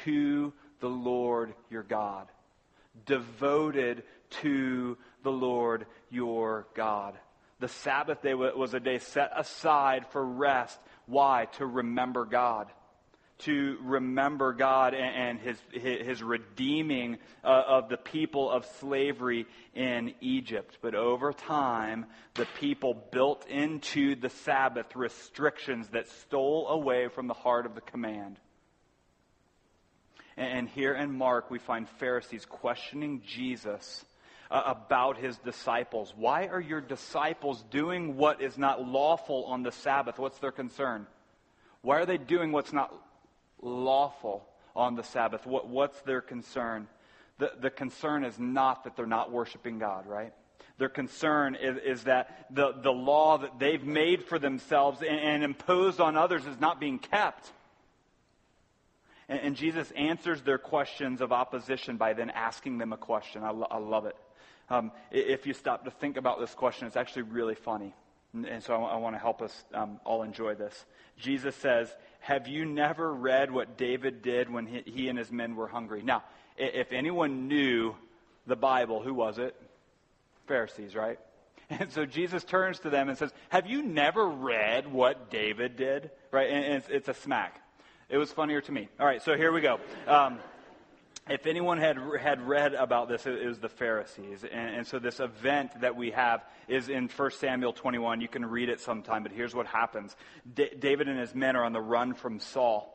[0.03, 2.27] to the Lord your God.
[3.05, 4.03] Devoted
[4.41, 7.15] to the Lord your God.
[7.59, 10.79] The Sabbath day was a day set aside for rest.
[11.05, 11.47] Why?
[11.57, 12.67] To remember God
[13.39, 20.77] to remember God and, his, his redeeming uh, of the people of slavery in Egypt.
[20.81, 27.33] But over time, the people built into the Sabbath restrictions that stole away from the
[27.33, 28.39] heart of the command.
[30.37, 34.03] And here in Mark, we find Pharisees questioning Jesus
[34.49, 36.13] uh, about his disciples.
[36.15, 40.17] Why are your disciples doing what is not lawful on the Sabbath?
[40.17, 41.07] What's their concern?
[41.81, 42.93] Why are they doing what's not
[43.63, 45.45] lawful on the Sabbath.
[45.45, 46.87] What, what's their concern?
[47.39, 50.33] The, the concern is not that they're not worshiping God, right?
[50.77, 55.43] Their concern is, is that the, the law that they've made for themselves and, and
[55.43, 57.51] imposed on others is not being kept.
[59.33, 63.43] And, and, Jesus answers their questions of opposition by then asking them a question.
[63.43, 64.15] I, lo- I love it.
[64.69, 67.95] Um, if you stop to think about this question, it's actually really funny.
[68.33, 70.85] And, and so I, I want to help us um, all enjoy this.
[71.17, 75.55] Jesus says, have you never read what David did when he, he and his men
[75.55, 76.03] were hungry?
[76.03, 76.23] Now,
[76.55, 77.95] if anyone knew
[78.45, 79.55] the Bible, who was it?
[80.47, 81.19] Pharisees, right?
[81.69, 86.11] And so Jesus turns to them and says, Have you never read what David did?
[86.29, 86.51] Right?
[86.51, 87.62] And it's, it's a smack.
[88.13, 88.89] It was funnier to me.
[88.99, 89.79] All right, so here we go.
[90.05, 90.37] Um,
[91.27, 94.43] if anyone had, had read about this, it, was the Pharisees.
[94.43, 98.21] And, and, so this event that we have is in 1 Samuel 21.
[98.21, 100.15] You can read it sometime, but here's what happens.
[100.53, 102.93] D- David and his men are on the run from Saul.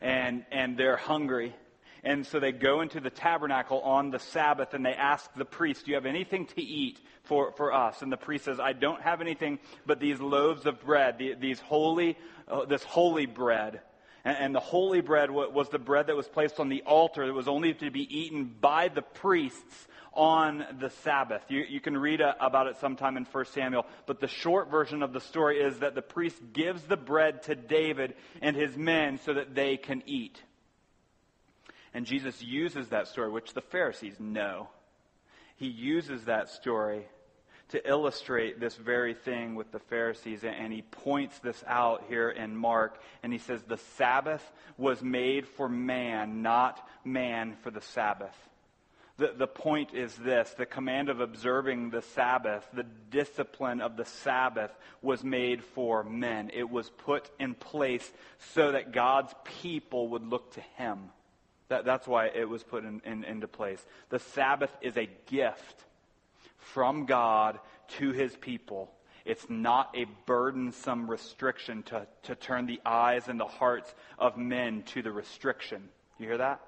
[0.00, 1.52] And, and they're hungry.
[2.04, 5.86] And so they go into the tabernacle on the Sabbath and they ask the priest,
[5.86, 8.02] Do you have anything to eat for, for us?
[8.02, 11.58] And the priest says, I don't have anything but these loaves of bread, the, these
[11.58, 12.16] holy,
[12.46, 13.80] uh, this holy bread.
[14.26, 17.46] And, the holy bread was the bread that was placed on the altar that was
[17.46, 21.42] only to be eaten by the priests on the Sabbath.
[21.48, 25.04] You, you can read a, about it sometime in 1 Samuel, but the short version
[25.04, 29.20] of the story is that the priest gives the bread to David and his men
[29.24, 30.42] so that they can eat.
[31.94, 34.70] And Jesus uses that story, which the Pharisees know.
[35.54, 37.06] He uses that story
[37.70, 40.44] to illustrate this very thing with the Pharisees.
[40.44, 43.00] And he points this out here in Mark.
[43.22, 44.42] And he says, The Sabbath
[44.78, 48.36] was made for man, not man for the Sabbath.
[49.18, 54.04] The, the point is this the command of observing the Sabbath, the discipline of the
[54.04, 56.50] Sabbath, was made for men.
[56.52, 58.12] It was put in place
[58.54, 61.10] so that God's people would look to Him.
[61.68, 63.84] That, that's why it was put in, in, into place.
[64.10, 65.85] The Sabbath is a gift
[66.72, 67.58] from God
[67.98, 68.90] to His people.
[69.24, 74.84] It's not a burdensome restriction to, to turn the eyes and the hearts of men
[74.94, 75.88] to the restriction.
[76.18, 76.60] You hear that?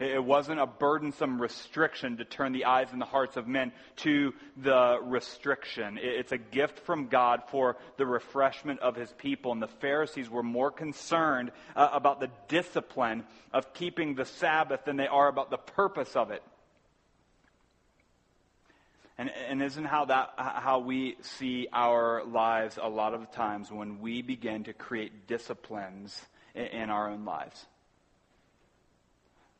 [0.00, 4.32] It wasn't a burdensome restriction to turn the eyes and the hearts of men to
[4.56, 5.98] the restriction.
[6.00, 9.50] It's a gift from God for the refreshment of his people.
[9.50, 14.96] And the Pharisees were more concerned uh, about the discipline of keeping the Sabbath than
[14.96, 16.44] they are about the purpose of it.
[19.18, 24.00] And, and isn't how that how we see our lives a lot of times when
[24.00, 26.20] we begin to create disciplines
[26.54, 27.66] in, in our own lives?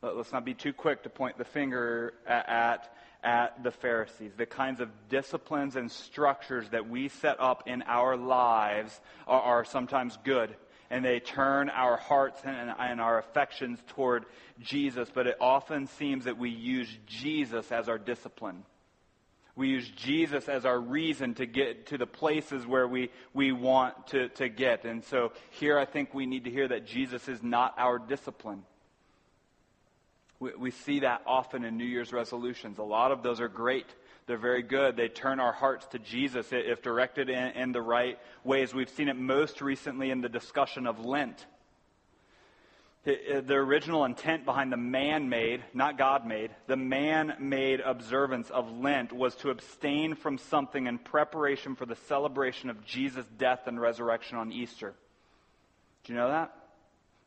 [0.01, 2.89] Let's not be too quick to point the finger at,
[3.21, 4.31] at the Pharisees.
[4.37, 9.65] The kinds of disciplines and structures that we set up in our lives are, are
[9.65, 10.55] sometimes good
[10.89, 14.25] and they turn our hearts and, and, our affections toward
[14.59, 18.63] Jesus, but it often seems that we use Jesus as our discipline.
[19.59, 24.07] We use Jesus as our reason to get to the places where we, we want
[24.07, 24.85] to, to get.
[24.85, 28.63] And so here I think we need to hear that Jesus is not our discipline.
[30.39, 32.77] We, we see that often in New Year's resolutions.
[32.77, 33.93] A lot of those are great.
[34.27, 34.95] They're very good.
[34.95, 38.73] They turn our hearts to Jesus if directed in, in the right ways.
[38.73, 41.45] We've seen it most recently in the discussion of Lent.
[43.07, 48.49] Uh, the original intent behind the man made, not God made, the man made observance
[48.49, 53.67] of Lent was to abstain from something in preparation for the celebration of Jesus' death
[53.67, 54.93] and resurrection on Easter.
[56.03, 56.53] Do you know that?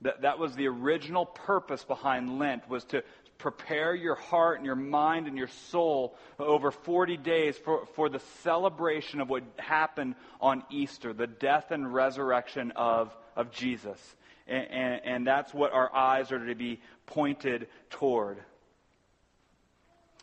[0.03, 3.03] That, that was the original purpose behind Lent, was to
[3.39, 8.21] prepare your heart and your mind and your soul over 40 days for, for the
[8.43, 13.99] celebration of what happened on Easter, the death and resurrection of, of Jesus.
[14.47, 18.39] And, and, and that's what our eyes are to be pointed toward.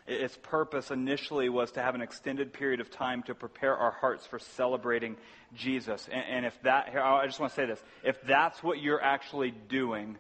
[0.08, 4.26] Its purpose initially was to have an extended period of time to prepare our hearts
[4.26, 5.16] for celebrating
[5.54, 6.10] Jesus.
[6.12, 7.82] And, and if that, here, I just want to say this.
[8.04, 10.18] If that's what you're actually doing,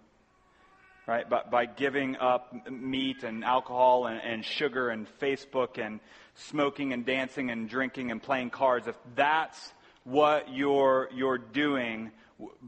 [1.07, 5.99] right, by, by giving up meat and alcohol and, and sugar and Facebook and
[6.35, 12.11] smoking and dancing and drinking and playing cards, if that's what you're, you're doing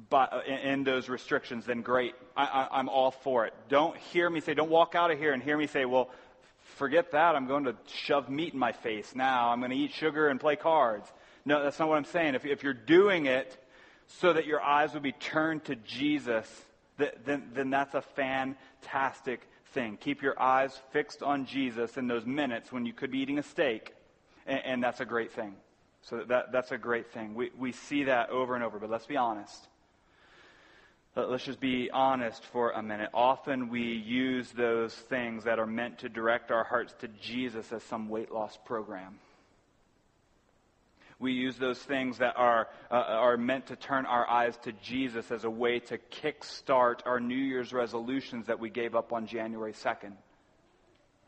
[0.09, 2.15] by, in those restrictions, then great.
[2.35, 3.53] I, I, I'm all for it.
[3.69, 6.09] Don't hear me say, don't walk out of here and hear me say, well,
[6.75, 7.35] forget that.
[7.35, 9.49] I'm going to shove meat in my face now.
[9.49, 11.11] I'm going to eat sugar and play cards.
[11.45, 12.35] No, that's not what I'm saying.
[12.35, 13.57] If, if you're doing it
[14.07, 16.47] so that your eyes would be turned to Jesus,
[16.97, 19.97] then, then that's a fantastic thing.
[19.97, 23.43] Keep your eyes fixed on Jesus in those minutes when you could be eating a
[23.43, 23.95] steak,
[24.45, 25.55] and, and that's a great thing.
[26.03, 27.35] So that, that's a great thing.
[27.35, 29.67] We, we see that over and over, but let's be honest.
[31.15, 33.09] Let's just be honest for a minute.
[33.13, 37.83] Often we use those things that are meant to direct our hearts to Jesus as
[37.83, 39.19] some weight loss program.
[41.19, 45.29] We use those things that are, uh, are meant to turn our eyes to Jesus
[45.31, 49.73] as a way to kickstart our New Year's resolutions that we gave up on January
[49.73, 50.13] 2nd.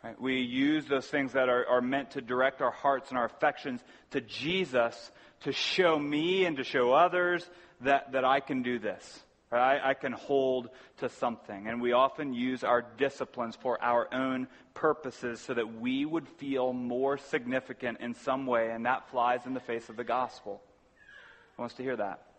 [0.04, 0.20] Right?
[0.20, 3.82] We use those things that are, are meant to direct our hearts and our affections
[4.12, 5.12] to Jesus
[5.42, 7.50] to show me and to show others
[7.82, 9.24] that, that I can do this.
[9.52, 11.68] I, I can hold to something.
[11.68, 16.74] And we often use our disciplines for our own purposes so that we would feel
[16.74, 20.62] more significant in some way, and that flies in the face of the gospel.
[21.56, 22.33] Who wants to hear that?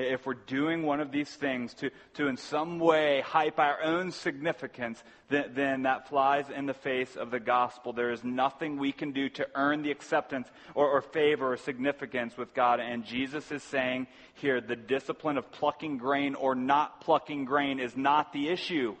[0.00, 4.10] If we're doing one of these things to, to in some way hype our own
[4.10, 7.92] significance, then, then that flies in the face of the gospel.
[7.92, 12.36] There is nothing we can do to earn the acceptance or, or favor or significance
[12.36, 12.80] with God.
[12.80, 17.96] And Jesus is saying here the discipline of plucking grain or not plucking grain is
[17.96, 18.96] not the issue.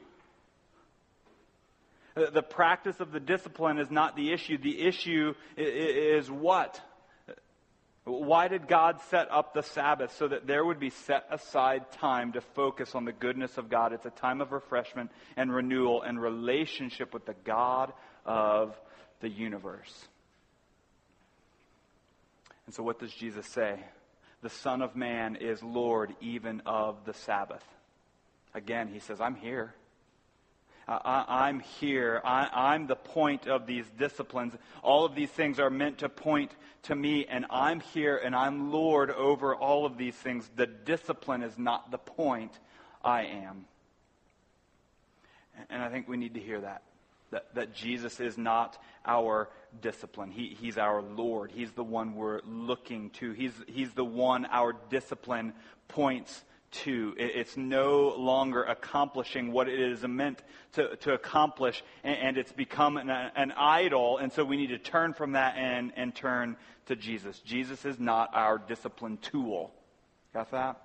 [2.14, 4.58] The practice of the discipline is not the issue.
[4.58, 6.80] The issue is what?
[8.04, 10.16] Why did God set up the Sabbath?
[10.16, 13.92] So that there would be set aside time to focus on the goodness of God.
[13.92, 17.92] It's a time of refreshment and renewal and relationship with the God
[18.24, 18.74] of
[19.20, 20.08] the universe.
[22.66, 23.80] And so, what does Jesus say?
[24.42, 27.64] The Son of Man is Lord even of the Sabbath.
[28.54, 29.74] Again, he says, I'm here.
[30.90, 32.20] I, am here.
[32.24, 34.54] I, am the point of these disciplines.
[34.82, 36.50] All of these things are meant to point
[36.84, 40.50] to me, and I'm here and I'm Lord over all of these things.
[40.56, 42.58] The discipline is not the point.
[43.04, 43.66] I am.
[45.68, 46.82] And I think we need to hear that.
[47.30, 48.76] That, that Jesus is not
[49.06, 49.48] our
[49.80, 50.32] discipline.
[50.32, 51.52] He, he's our Lord.
[51.52, 53.30] He's the one we're looking to.
[53.30, 55.52] He's, he's the one our discipline
[55.86, 57.14] points to.
[57.18, 60.42] It's no longer accomplishing what it is meant
[60.72, 64.78] to, to accomplish, and, and it's become an, an, idol, and so we need to
[64.78, 66.56] turn from that and, and turn
[66.86, 67.40] to Jesus.
[67.40, 69.72] Jesus is not our discipline tool.
[70.32, 70.80] Got that?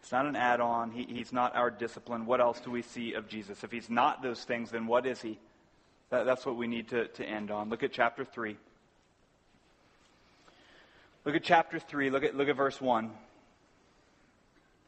[0.00, 0.90] It's not an add on.
[0.90, 2.26] He, he's not our discipline.
[2.26, 3.64] What else do we see of Jesus?
[3.64, 5.38] If he's not those things, then what is he?
[6.10, 7.68] That, that's what we need to, to end on.
[7.68, 8.56] Look at chapter 3.
[11.24, 12.10] Look at chapter 3.
[12.10, 13.10] Look at, look at verse 1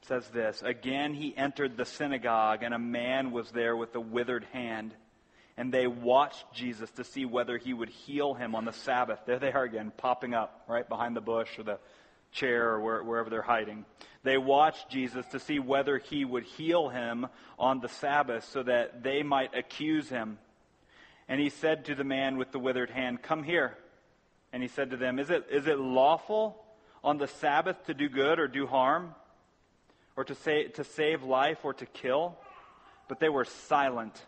[0.02, 4.44] says this Again he entered the synagogue, and a man was there with a withered
[4.52, 4.94] hand.
[5.56, 9.18] And they watched Jesus to see whether he would heal him on the Sabbath.
[9.26, 11.78] There they are again, popping up right behind the bush or the
[12.32, 13.84] chair or where, wherever they're hiding.
[14.22, 17.26] They watched Jesus to see whether he would heal him
[17.58, 20.38] on the Sabbath so that they might accuse him.
[21.28, 23.76] And he said to the man with the withered hand, Come here.
[24.52, 26.62] And he said to them, Is it, is it lawful
[27.04, 29.14] on the Sabbath to do good or do harm?
[30.20, 32.36] Or to, to save life or to kill,
[33.08, 34.22] but they were silent.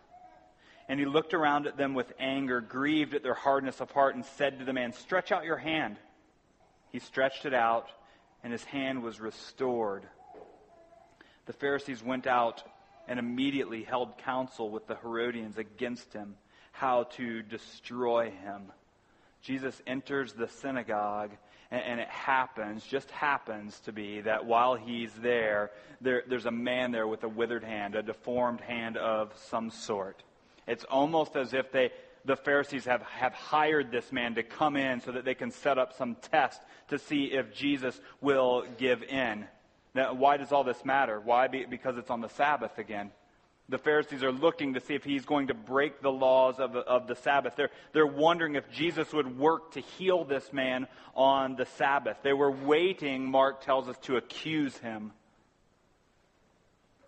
[0.89, 4.25] And he looked around at them with anger, grieved at their hardness of heart, and
[4.25, 5.99] said to the man, Stretch out your hand.
[6.93, 7.91] He stretched it out,
[8.43, 10.05] and his hand was restored.
[11.45, 12.63] The Pharisees went out
[13.07, 16.37] and immediately held counsel with the Herodians against him,
[16.71, 18.73] how to destroy him.
[19.43, 21.33] Jesus enters the synagogue
[21.73, 26.53] and, and it happens, just happens to be that while he's there, there, there's a
[26.53, 30.23] man there with a withered hand, a deformed hand of some sort.
[30.69, 31.91] It's almost as if they,
[32.25, 35.79] the Pharisees have, have hired this man to come in so that they can set
[35.79, 39.47] up some test to see if Jesus will give in.
[39.95, 41.21] Now, why does all this matter?
[41.21, 41.49] Why?
[41.49, 43.11] Because it's on the Sabbath again
[43.69, 47.07] the Pharisees are looking to see if he's going to break the laws of, of
[47.07, 47.55] the Sabbath.
[47.57, 52.19] They're, they're wondering if Jesus would work to heal this man on the Sabbath.
[52.23, 55.13] They were waiting, Mark tells us, to accuse him.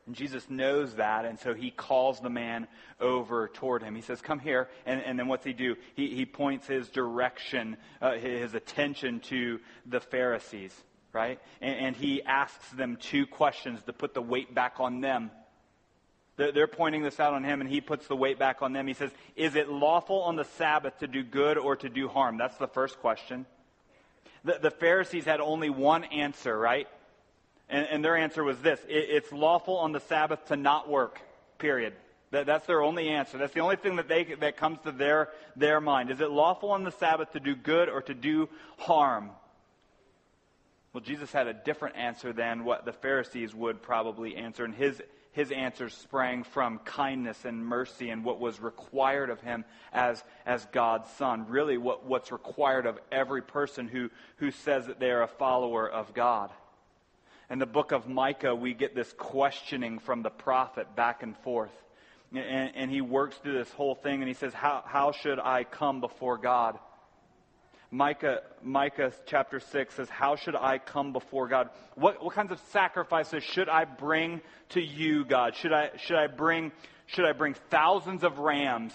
[0.06, 2.66] And Jesus knows that, and so he calls the man
[3.00, 3.94] over toward him.
[3.94, 4.68] He says, Come here.
[4.84, 5.76] And, and then what's he do?
[5.94, 10.74] He, he points his direction, uh, his attention to the Pharisees,
[11.14, 11.40] right?
[11.62, 15.30] And, and he asks them two questions to put the weight back on them.
[16.36, 18.88] They're pointing this out on him, and he puts the weight back on them.
[18.88, 22.38] He says, Is it lawful on the Sabbath to do good or to do harm?
[22.38, 23.46] That's the first question.
[24.42, 26.88] The, the Pharisees had only one answer, right?
[27.68, 31.20] And, and their answer was this it, It's lawful on the Sabbath to not work,
[31.58, 31.94] period.
[32.32, 33.38] That, that's their only answer.
[33.38, 36.10] That's the only thing that, they, that comes to their, their mind.
[36.10, 39.30] Is it lawful on the Sabbath to do good or to do harm?
[40.92, 44.64] Well, Jesus had a different answer than what the Pharisees would probably answer.
[44.64, 45.00] And his
[45.34, 50.64] his answers sprang from kindness and mercy and what was required of him as, as
[50.66, 51.46] God's son.
[51.48, 55.90] Really, what, what's required of every person who, who says that they are a follower
[55.90, 56.50] of God.
[57.50, 61.72] In the book of Micah, we get this questioning from the prophet back and forth.
[62.32, 65.64] And, and he works through this whole thing and he says, How, how should I
[65.64, 66.78] come before God?
[67.94, 71.70] Micah, Micah chapter 6 says, How should I come before God?
[71.94, 74.40] What, what kinds of sacrifices should I bring
[74.70, 75.54] to you, God?
[75.54, 76.72] Should I, should I, bring,
[77.06, 78.92] should I bring thousands of rams?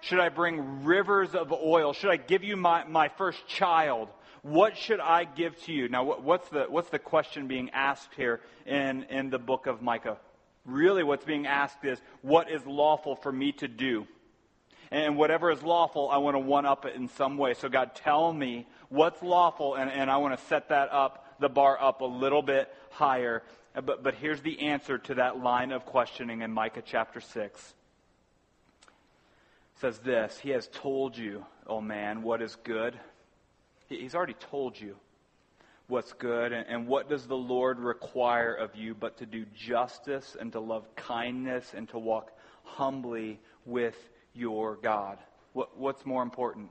[0.00, 1.92] Should I bring rivers of oil?
[1.92, 4.08] Should I give you my, my first child?
[4.42, 5.88] What should I give to you?
[5.88, 9.82] Now, what, what's, the, what's the question being asked here in, in the book of
[9.82, 10.18] Micah?
[10.64, 14.08] Really, what's being asked is, What is lawful for me to do?
[14.90, 17.54] And whatever is lawful, I want to one up it in some way.
[17.54, 21.48] So, God, tell me what's lawful, and, and I want to set that up, the
[21.48, 23.42] bar up a little bit higher.
[23.74, 27.74] Uh, but, but here's the answer to that line of questioning in Micah chapter 6.
[28.82, 32.98] It says this He has told you, oh man, what is good.
[33.88, 34.96] He's already told you
[35.86, 36.52] what's good.
[36.52, 40.84] And what does the Lord require of you but to do justice and to love
[40.96, 42.30] kindness and to walk
[42.62, 43.96] humbly with
[44.34, 45.18] your God?
[45.52, 46.70] What, what's more important?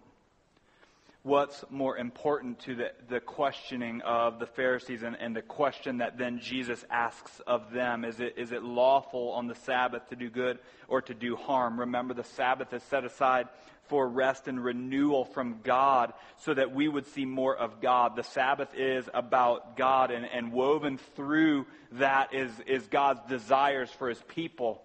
[1.23, 6.17] what's more important to the, the questioning of the Pharisees and, and the question that
[6.17, 8.05] then Jesus asks of them?
[8.05, 11.79] Is it, is it lawful on the Sabbath to do good or to do harm?
[11.79, 13.47] Remember, the Sabbath is set aside
[13.89, 18.15] for rest and renewal from God so that we would see more of God.
[18.15, 24.09] The Sabbath is about God, and, and woven through that is, is God's desires for
[24.09, 24.81] his people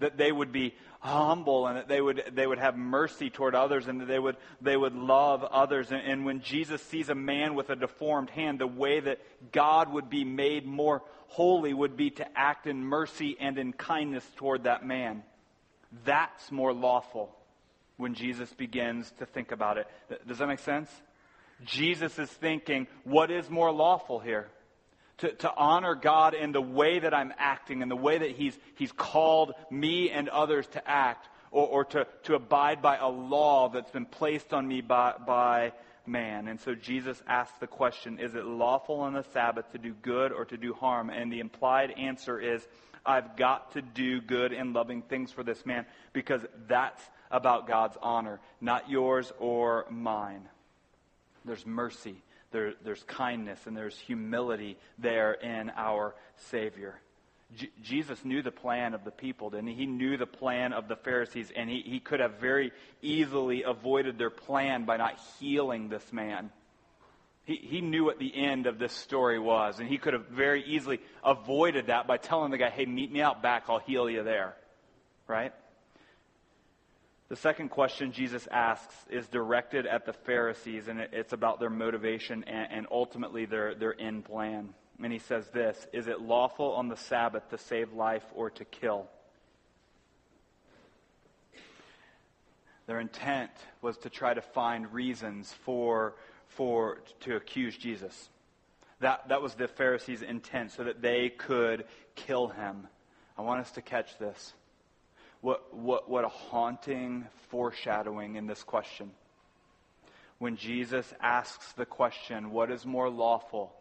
[0.00, 3.86] that they would be humble and that they would, they would have mercy toward others
[3.86, 5.90] and that they would, they would love others.
[5.90, 9.20] And, and when Jesus sees a man with a deformed hand, the way that
[9.52, 14.24] God would be made more holy would be to act in mercy and in kindness
[14.36, 15.22] toward that man.
[16.04, 17.34] That's more lawful
[17.96, 19.86] when Jesus begins to think about it.
[20.26, 20.90] Does that make sense?
[21.64, 24.48] Jesus is thinking, what is more lawful here?
[25.18, 28.58] To, to honor God in the way that I'm acting and the way that He's,
[28.76, 33.68] he's called me and others to act, or, or to, to abide by a law
[33.68, 35.72] that's been placed on me by, by
[36.06, 36.48] man.
[36.48, 40.32] And so Jesus asks the question Is it lawful on the Sabbath to do good
[40.32, 41.10] or to do harm?
[41.10, 42.66] And the implied answer is,
[43.04, 47.96] I've got to do good and loving things for this man because that's about God's
[48.02, 50.48] honor, not yours or mine.
[51.44, 57.00] There's mercy there, there's kindness and there's humility there in our Savior.
[57.56, 59.74] J- Jesus knew the plan of the people, didn't he?
[59.74, 62.72] He knew the plan of the Pharisees, and he, he could have very
[63.02, 66.50] easily avoided their plan by not healing this man.
[67.44, 70.62] He, he knew what the end of this story was, and he could have very
[70.64, 74.22] easily avoided that by telling the guy, hey, meet me out back, I'll heal you
[74.22, 74.54] there.
[75.26, 75.52] Right?
[77.28, 82.42] The second question Jesus asks is directed at the Pharisees, and it's about their motivation
[82.44, 84.72] and, and, ultimately their, their end plan.
[85.02, 88.64] And he says this Is it lawful on the Sabbath to save life or to
[88.64, 89.08] kill?
[92.86, 93.50] Their intent
[93.82, 96.14] was to try to find reasons for,
[96.46, 98.30] for to accuse Jesus.
[99.00, 102.88] That, that was the Pharisees' intent, so that they could kill him.
[103.36, 104.54] I want us to catch this.
[105.40, 109.10] What, what, what a haunting foreshadowing in this question.
[110.38, 113.72] When Jesus asks the question, what is more lawful,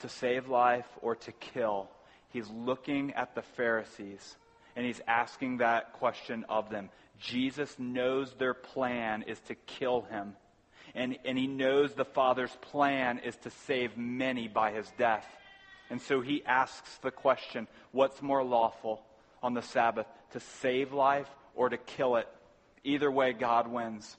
[0.00, 1.88] to save life or to kill?
[2.30, 4.36] He's looking at the Pharisees
[4.76, 6.90] and he's asking that question of them.
[7.18, 10.36] Jesus knows their plan is to kill him.
[10.94, 15.26] And, and he knows the Father's plan is to save many by his death.
[15.90, 19.02] And so he asks the question what's more lawful?
[19.42, 22.28] On the Sabbath to save life or to kill it.
[22.84, 24.16] Either way, God wins.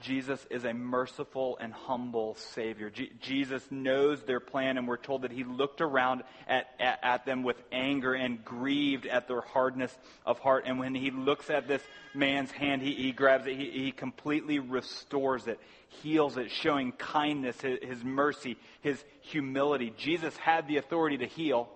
[0.00, 2.88] Jesus is a merciful and humble Savior.
[2.88, 7.26] Je- Jesus knows their plan, and we're told that He looked around at, at, at,
[7.26, 10.64] them with anger and grieved at their hardness of heart.
[10.66, 11.82] And when He looks at this
[12.14, 15.58] man's hand, He, he grabs it, he, he completely restores it,
[15.88, 19.92] heals it, showing kindness, his, his mercy, His humility.
[19.96, 21.68] Jesus had the authority to heal.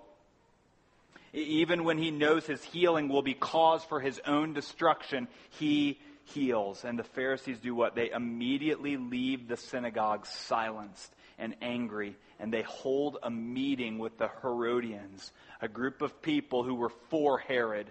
[1.33, 6.85] Even when he knows his healing will be cause for his own destruction, he heals.
[6.85, 7.95] And the Pharisees do what?
[7.95, 14.29] They immediately leave the synagogue silenced and angry, and they hold a meeting with the
[14.43, 17.91] Herodians, a group of people who were for Herod.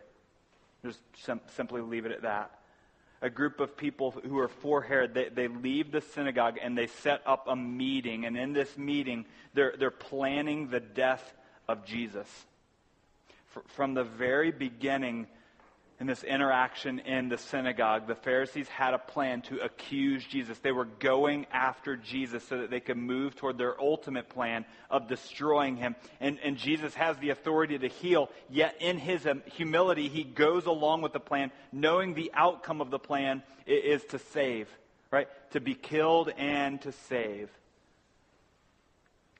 [0.85, 2.51] Just sim- simply leave it at that.
[3.23, 6.87] A group of people who are for Herod, they, they leave the synagogue and they
[6.87, 8.25] set up a meeting.
[8.25, 11.35] And in this meeting, they're, they're planning the death
[11.67, 12.27] of Jesus
[13.67, 15.27] from the very beginning
[16.01, 20.57] in this interaction in the synagogue, the Pharisees had a plan to accuse Jesus.
[20.57, 25.07] They were going after Jesus so that they could move toward their ultimate plan of
[25.07, 25.95] destroying him.
[26.19, 30.65] And, and Jesus has the authority to heal, yet in his um, humility, he goes
[30.65, 34.67] along with the plan, knowing the outcome of the plan is to save,
[35.11, 35.27] right?
[35.51, 37.51] To be killed and to save.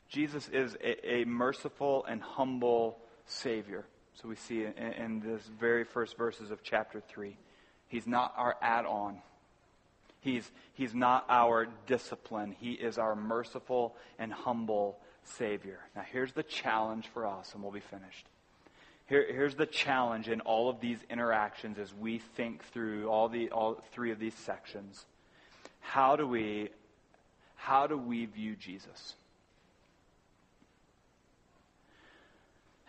[0.10, 3.84] Jesus is a, a merciful and humble Savior.
[4.22, 7.36] So we see in, in this very first verses of chapter 3.
[7.88, 9.18] He's not our add on.
[10.20, 12.56] He's, he's not our discipline.
[12.60, 15.80] He is our merciful and humble Savior.
[15.96, 18.28] Now, here's the challenge for us, and we'll be finished.
[19.08, 23.50] Here, here's the challenge in all of these interactions as we think through all, the,
[23.50, 25.06] all three of these sections.
[25.80, 26.70] How do we,
[27.56, 29.16] how do we view Jesus?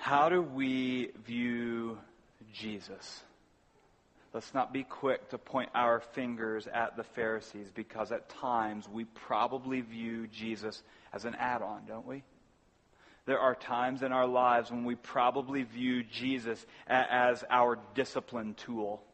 [0.02, 1.96] How do we view
[2.52, 3.22] Jesus?
[4.34, 9.04] Let's not be quick to point our fingers at the Pharisees because at times we
[9.04, 10.82] probably view Jesus
[11.12, 12.24] as an add on, don't we?
[13.26, 19.04] There are times in our lives when we probably view Jesus as our discipline tool.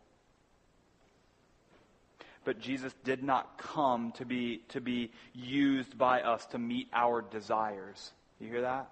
[2.47, 7.21] but Jesus did not come to be, to be used by us to meet our
[7.21, 8.13] desires.
[8.41, 8.91] You hear that?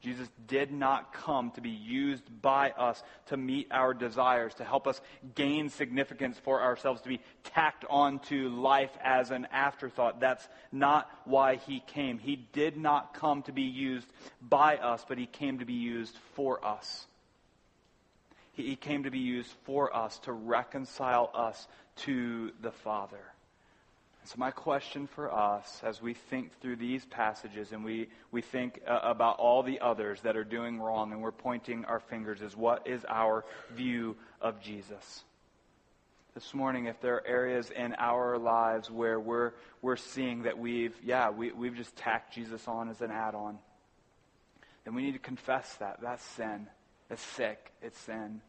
[0.00, 4.86] Jesus did not come to be used by us to meet our desires, to help
[4.86, 5.00] us
[5.34, 10.20] gain significance for ourselves, to be tacked onto life as an afterthought.
[10.20, 12.18] That's not why he came.
[12.18, 14.06] He did not come to be used
[14.40, 17.06] by us, but he came to be used for us.
[18.52, 23.24] He came to be used for us to reconcile us to the Father.
[24.28, 28.78] So, my question for us as we think through these passages and we, we think
[28.86, 32.54] uh, about all the others that are doing wrong and we're pointing our fingers is
[32.54, 35.24] what is our view of Jesus?
[36.34, 40.94] This morning, if there are areas in our lives where we're, we're seeing that we've,
[41.02, 43.58] yeah, we, we've just tacked Jesus on as an add on,
[44.84, 46.00] then we need to confess that.
[46.02, 46.66] That's sin.
[47.08, 47.72] It's sick.
[47.80, 48.42] It's sin.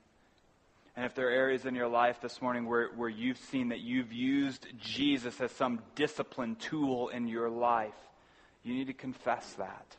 [0.95, 3.79] And if there are areas in your life this morning where, where you've seen that
[3.79, 7.95] you've used Jesus as some discipline tool in your life,
[8.63, 9.95] you need to confess that.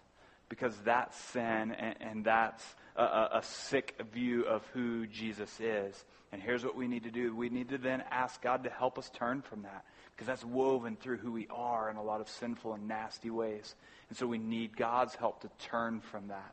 [0.49, 2.64] Because that's sin and, and that's
[2.97, 3.03] a,
[3.34, 6.05] a, sick view of who Jesus is.
[6.32, 8.99] And here's what we need to do we need to then ask God to help
[8.99, 9.84] us turn from that.
[10.11, 13.74] Because that's woven through who we are in a lot of sinful and nasty ways.
[14.09, 16.53] And so we need God's help to turn from that.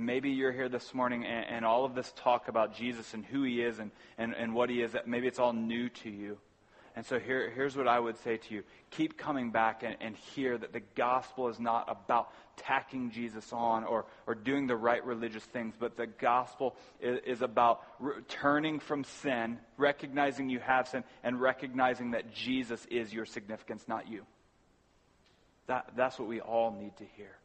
[0.00, 3.22] And maybe you're here this morning and, and, all of this talk about Jesus and
[3.22, 6.38] who he is and, and, and what he is, maybe it's all new to you.
[6.96, 8.62] And so here, here's what I would say to you.
[8.92, 13.84] Keep coming back and, and hear that the gospel is not about tacking Jesus on
[13.84, 18.80] or, or doing the right religious things, but the gospel is, is about re- turning
[18.80, 24.24] from sin, recognizing you have sin, and recognizing that Jesus is your significance, not you.
[25.66, 27.36] That, that's what we all need to hear.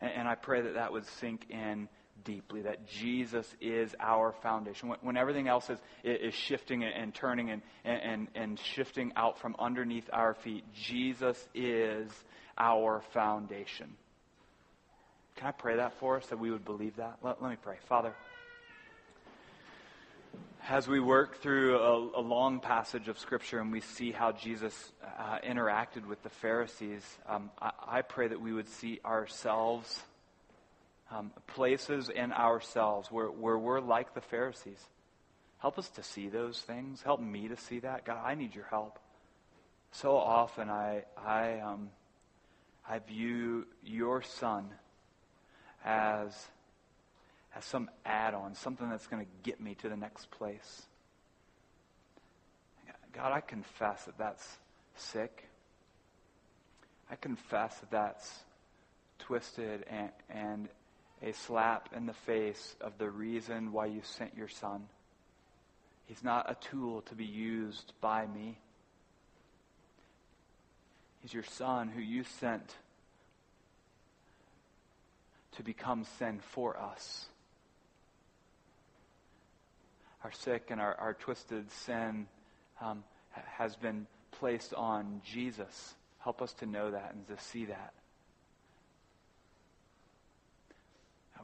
[0.00, 1.88] And, and I pray that that would sink in
[2.24, 4.88] deeply, that Jesus is our foundation.
[4.88, 9.56] When, when everything else is, is shifting and, turning and, and, and shifting out from
[9.58, 12.10] underneath our feet, Jesus is
[12.56, 13.94] our foundation.
[15.36, 17.18] Can I pray that for us, that we would believe that?
[17.22, 17.76] Let, let me pray.
[17.88, 18.12] Father,
[20.68, 24.92] as we work through a, a, long passage of Scripture and we see how Jesus
[25.18, 30.02] uh, interacted with the Pharisees, um, I, I, pray that we would see ourselves,
[31.10, 34.78] um, places in ourselves where, where we're like the Pharisees.
[35.58, 37.00] Help us to see those things.
[37.00, 38.04] Help me to see that.
[38.04, 38.98] God, I need your help.
[39.92, 41.88] So often I, I, um,
[42.86, 44.68] I view your son
[45.82, 46.36] as
[47.58, 50.82] as some add on, something that's going to get me to the next place.
[53.12, 54.46] God, I confess that that's
[54.94, 55.48] sick.
[57.10, 58.32] I confess that that's
[59.18, 60.68] twisted and, and
[61.20, 64.84] a slap in the face of the reason why you sent your son.
[66.06, 68.56] He's not a tool to be used by me.
[71.22, 72.76] He's your son who you sent
[75.56, 77.26] to become sin for us
[80.24, 82.26] our sick and our, our twisted sin
[82.80, 85.94] um, has been placed on Jesus.
[86.18, 87.92] Help us to know that and to see that.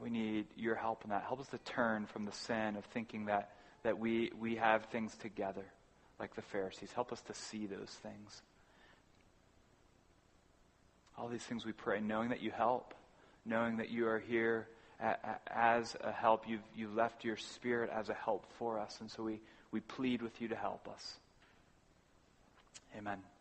[0.01, 1.23] We need your help in that.
[1.23, 3.51] Help us to turn from the sin of thinking that,
[3.83, 5.65] that we, we have things together
[6.19, 6.91] like the Pharisees.
[6.93, 8.41] Help us to see those things.
[11.17, 12.93] All these things we pray, knowing that you help,
[13.45, 14.67] knowing that you are here
[14.99, 16.47] as a help.
[16.47, 18.97] You've, you've left your spirit as a help for us.
[19.01, 19.39] And so we,
[19.71, 21.15] we plead with you to help us.
[22.97, 23.34] Amen.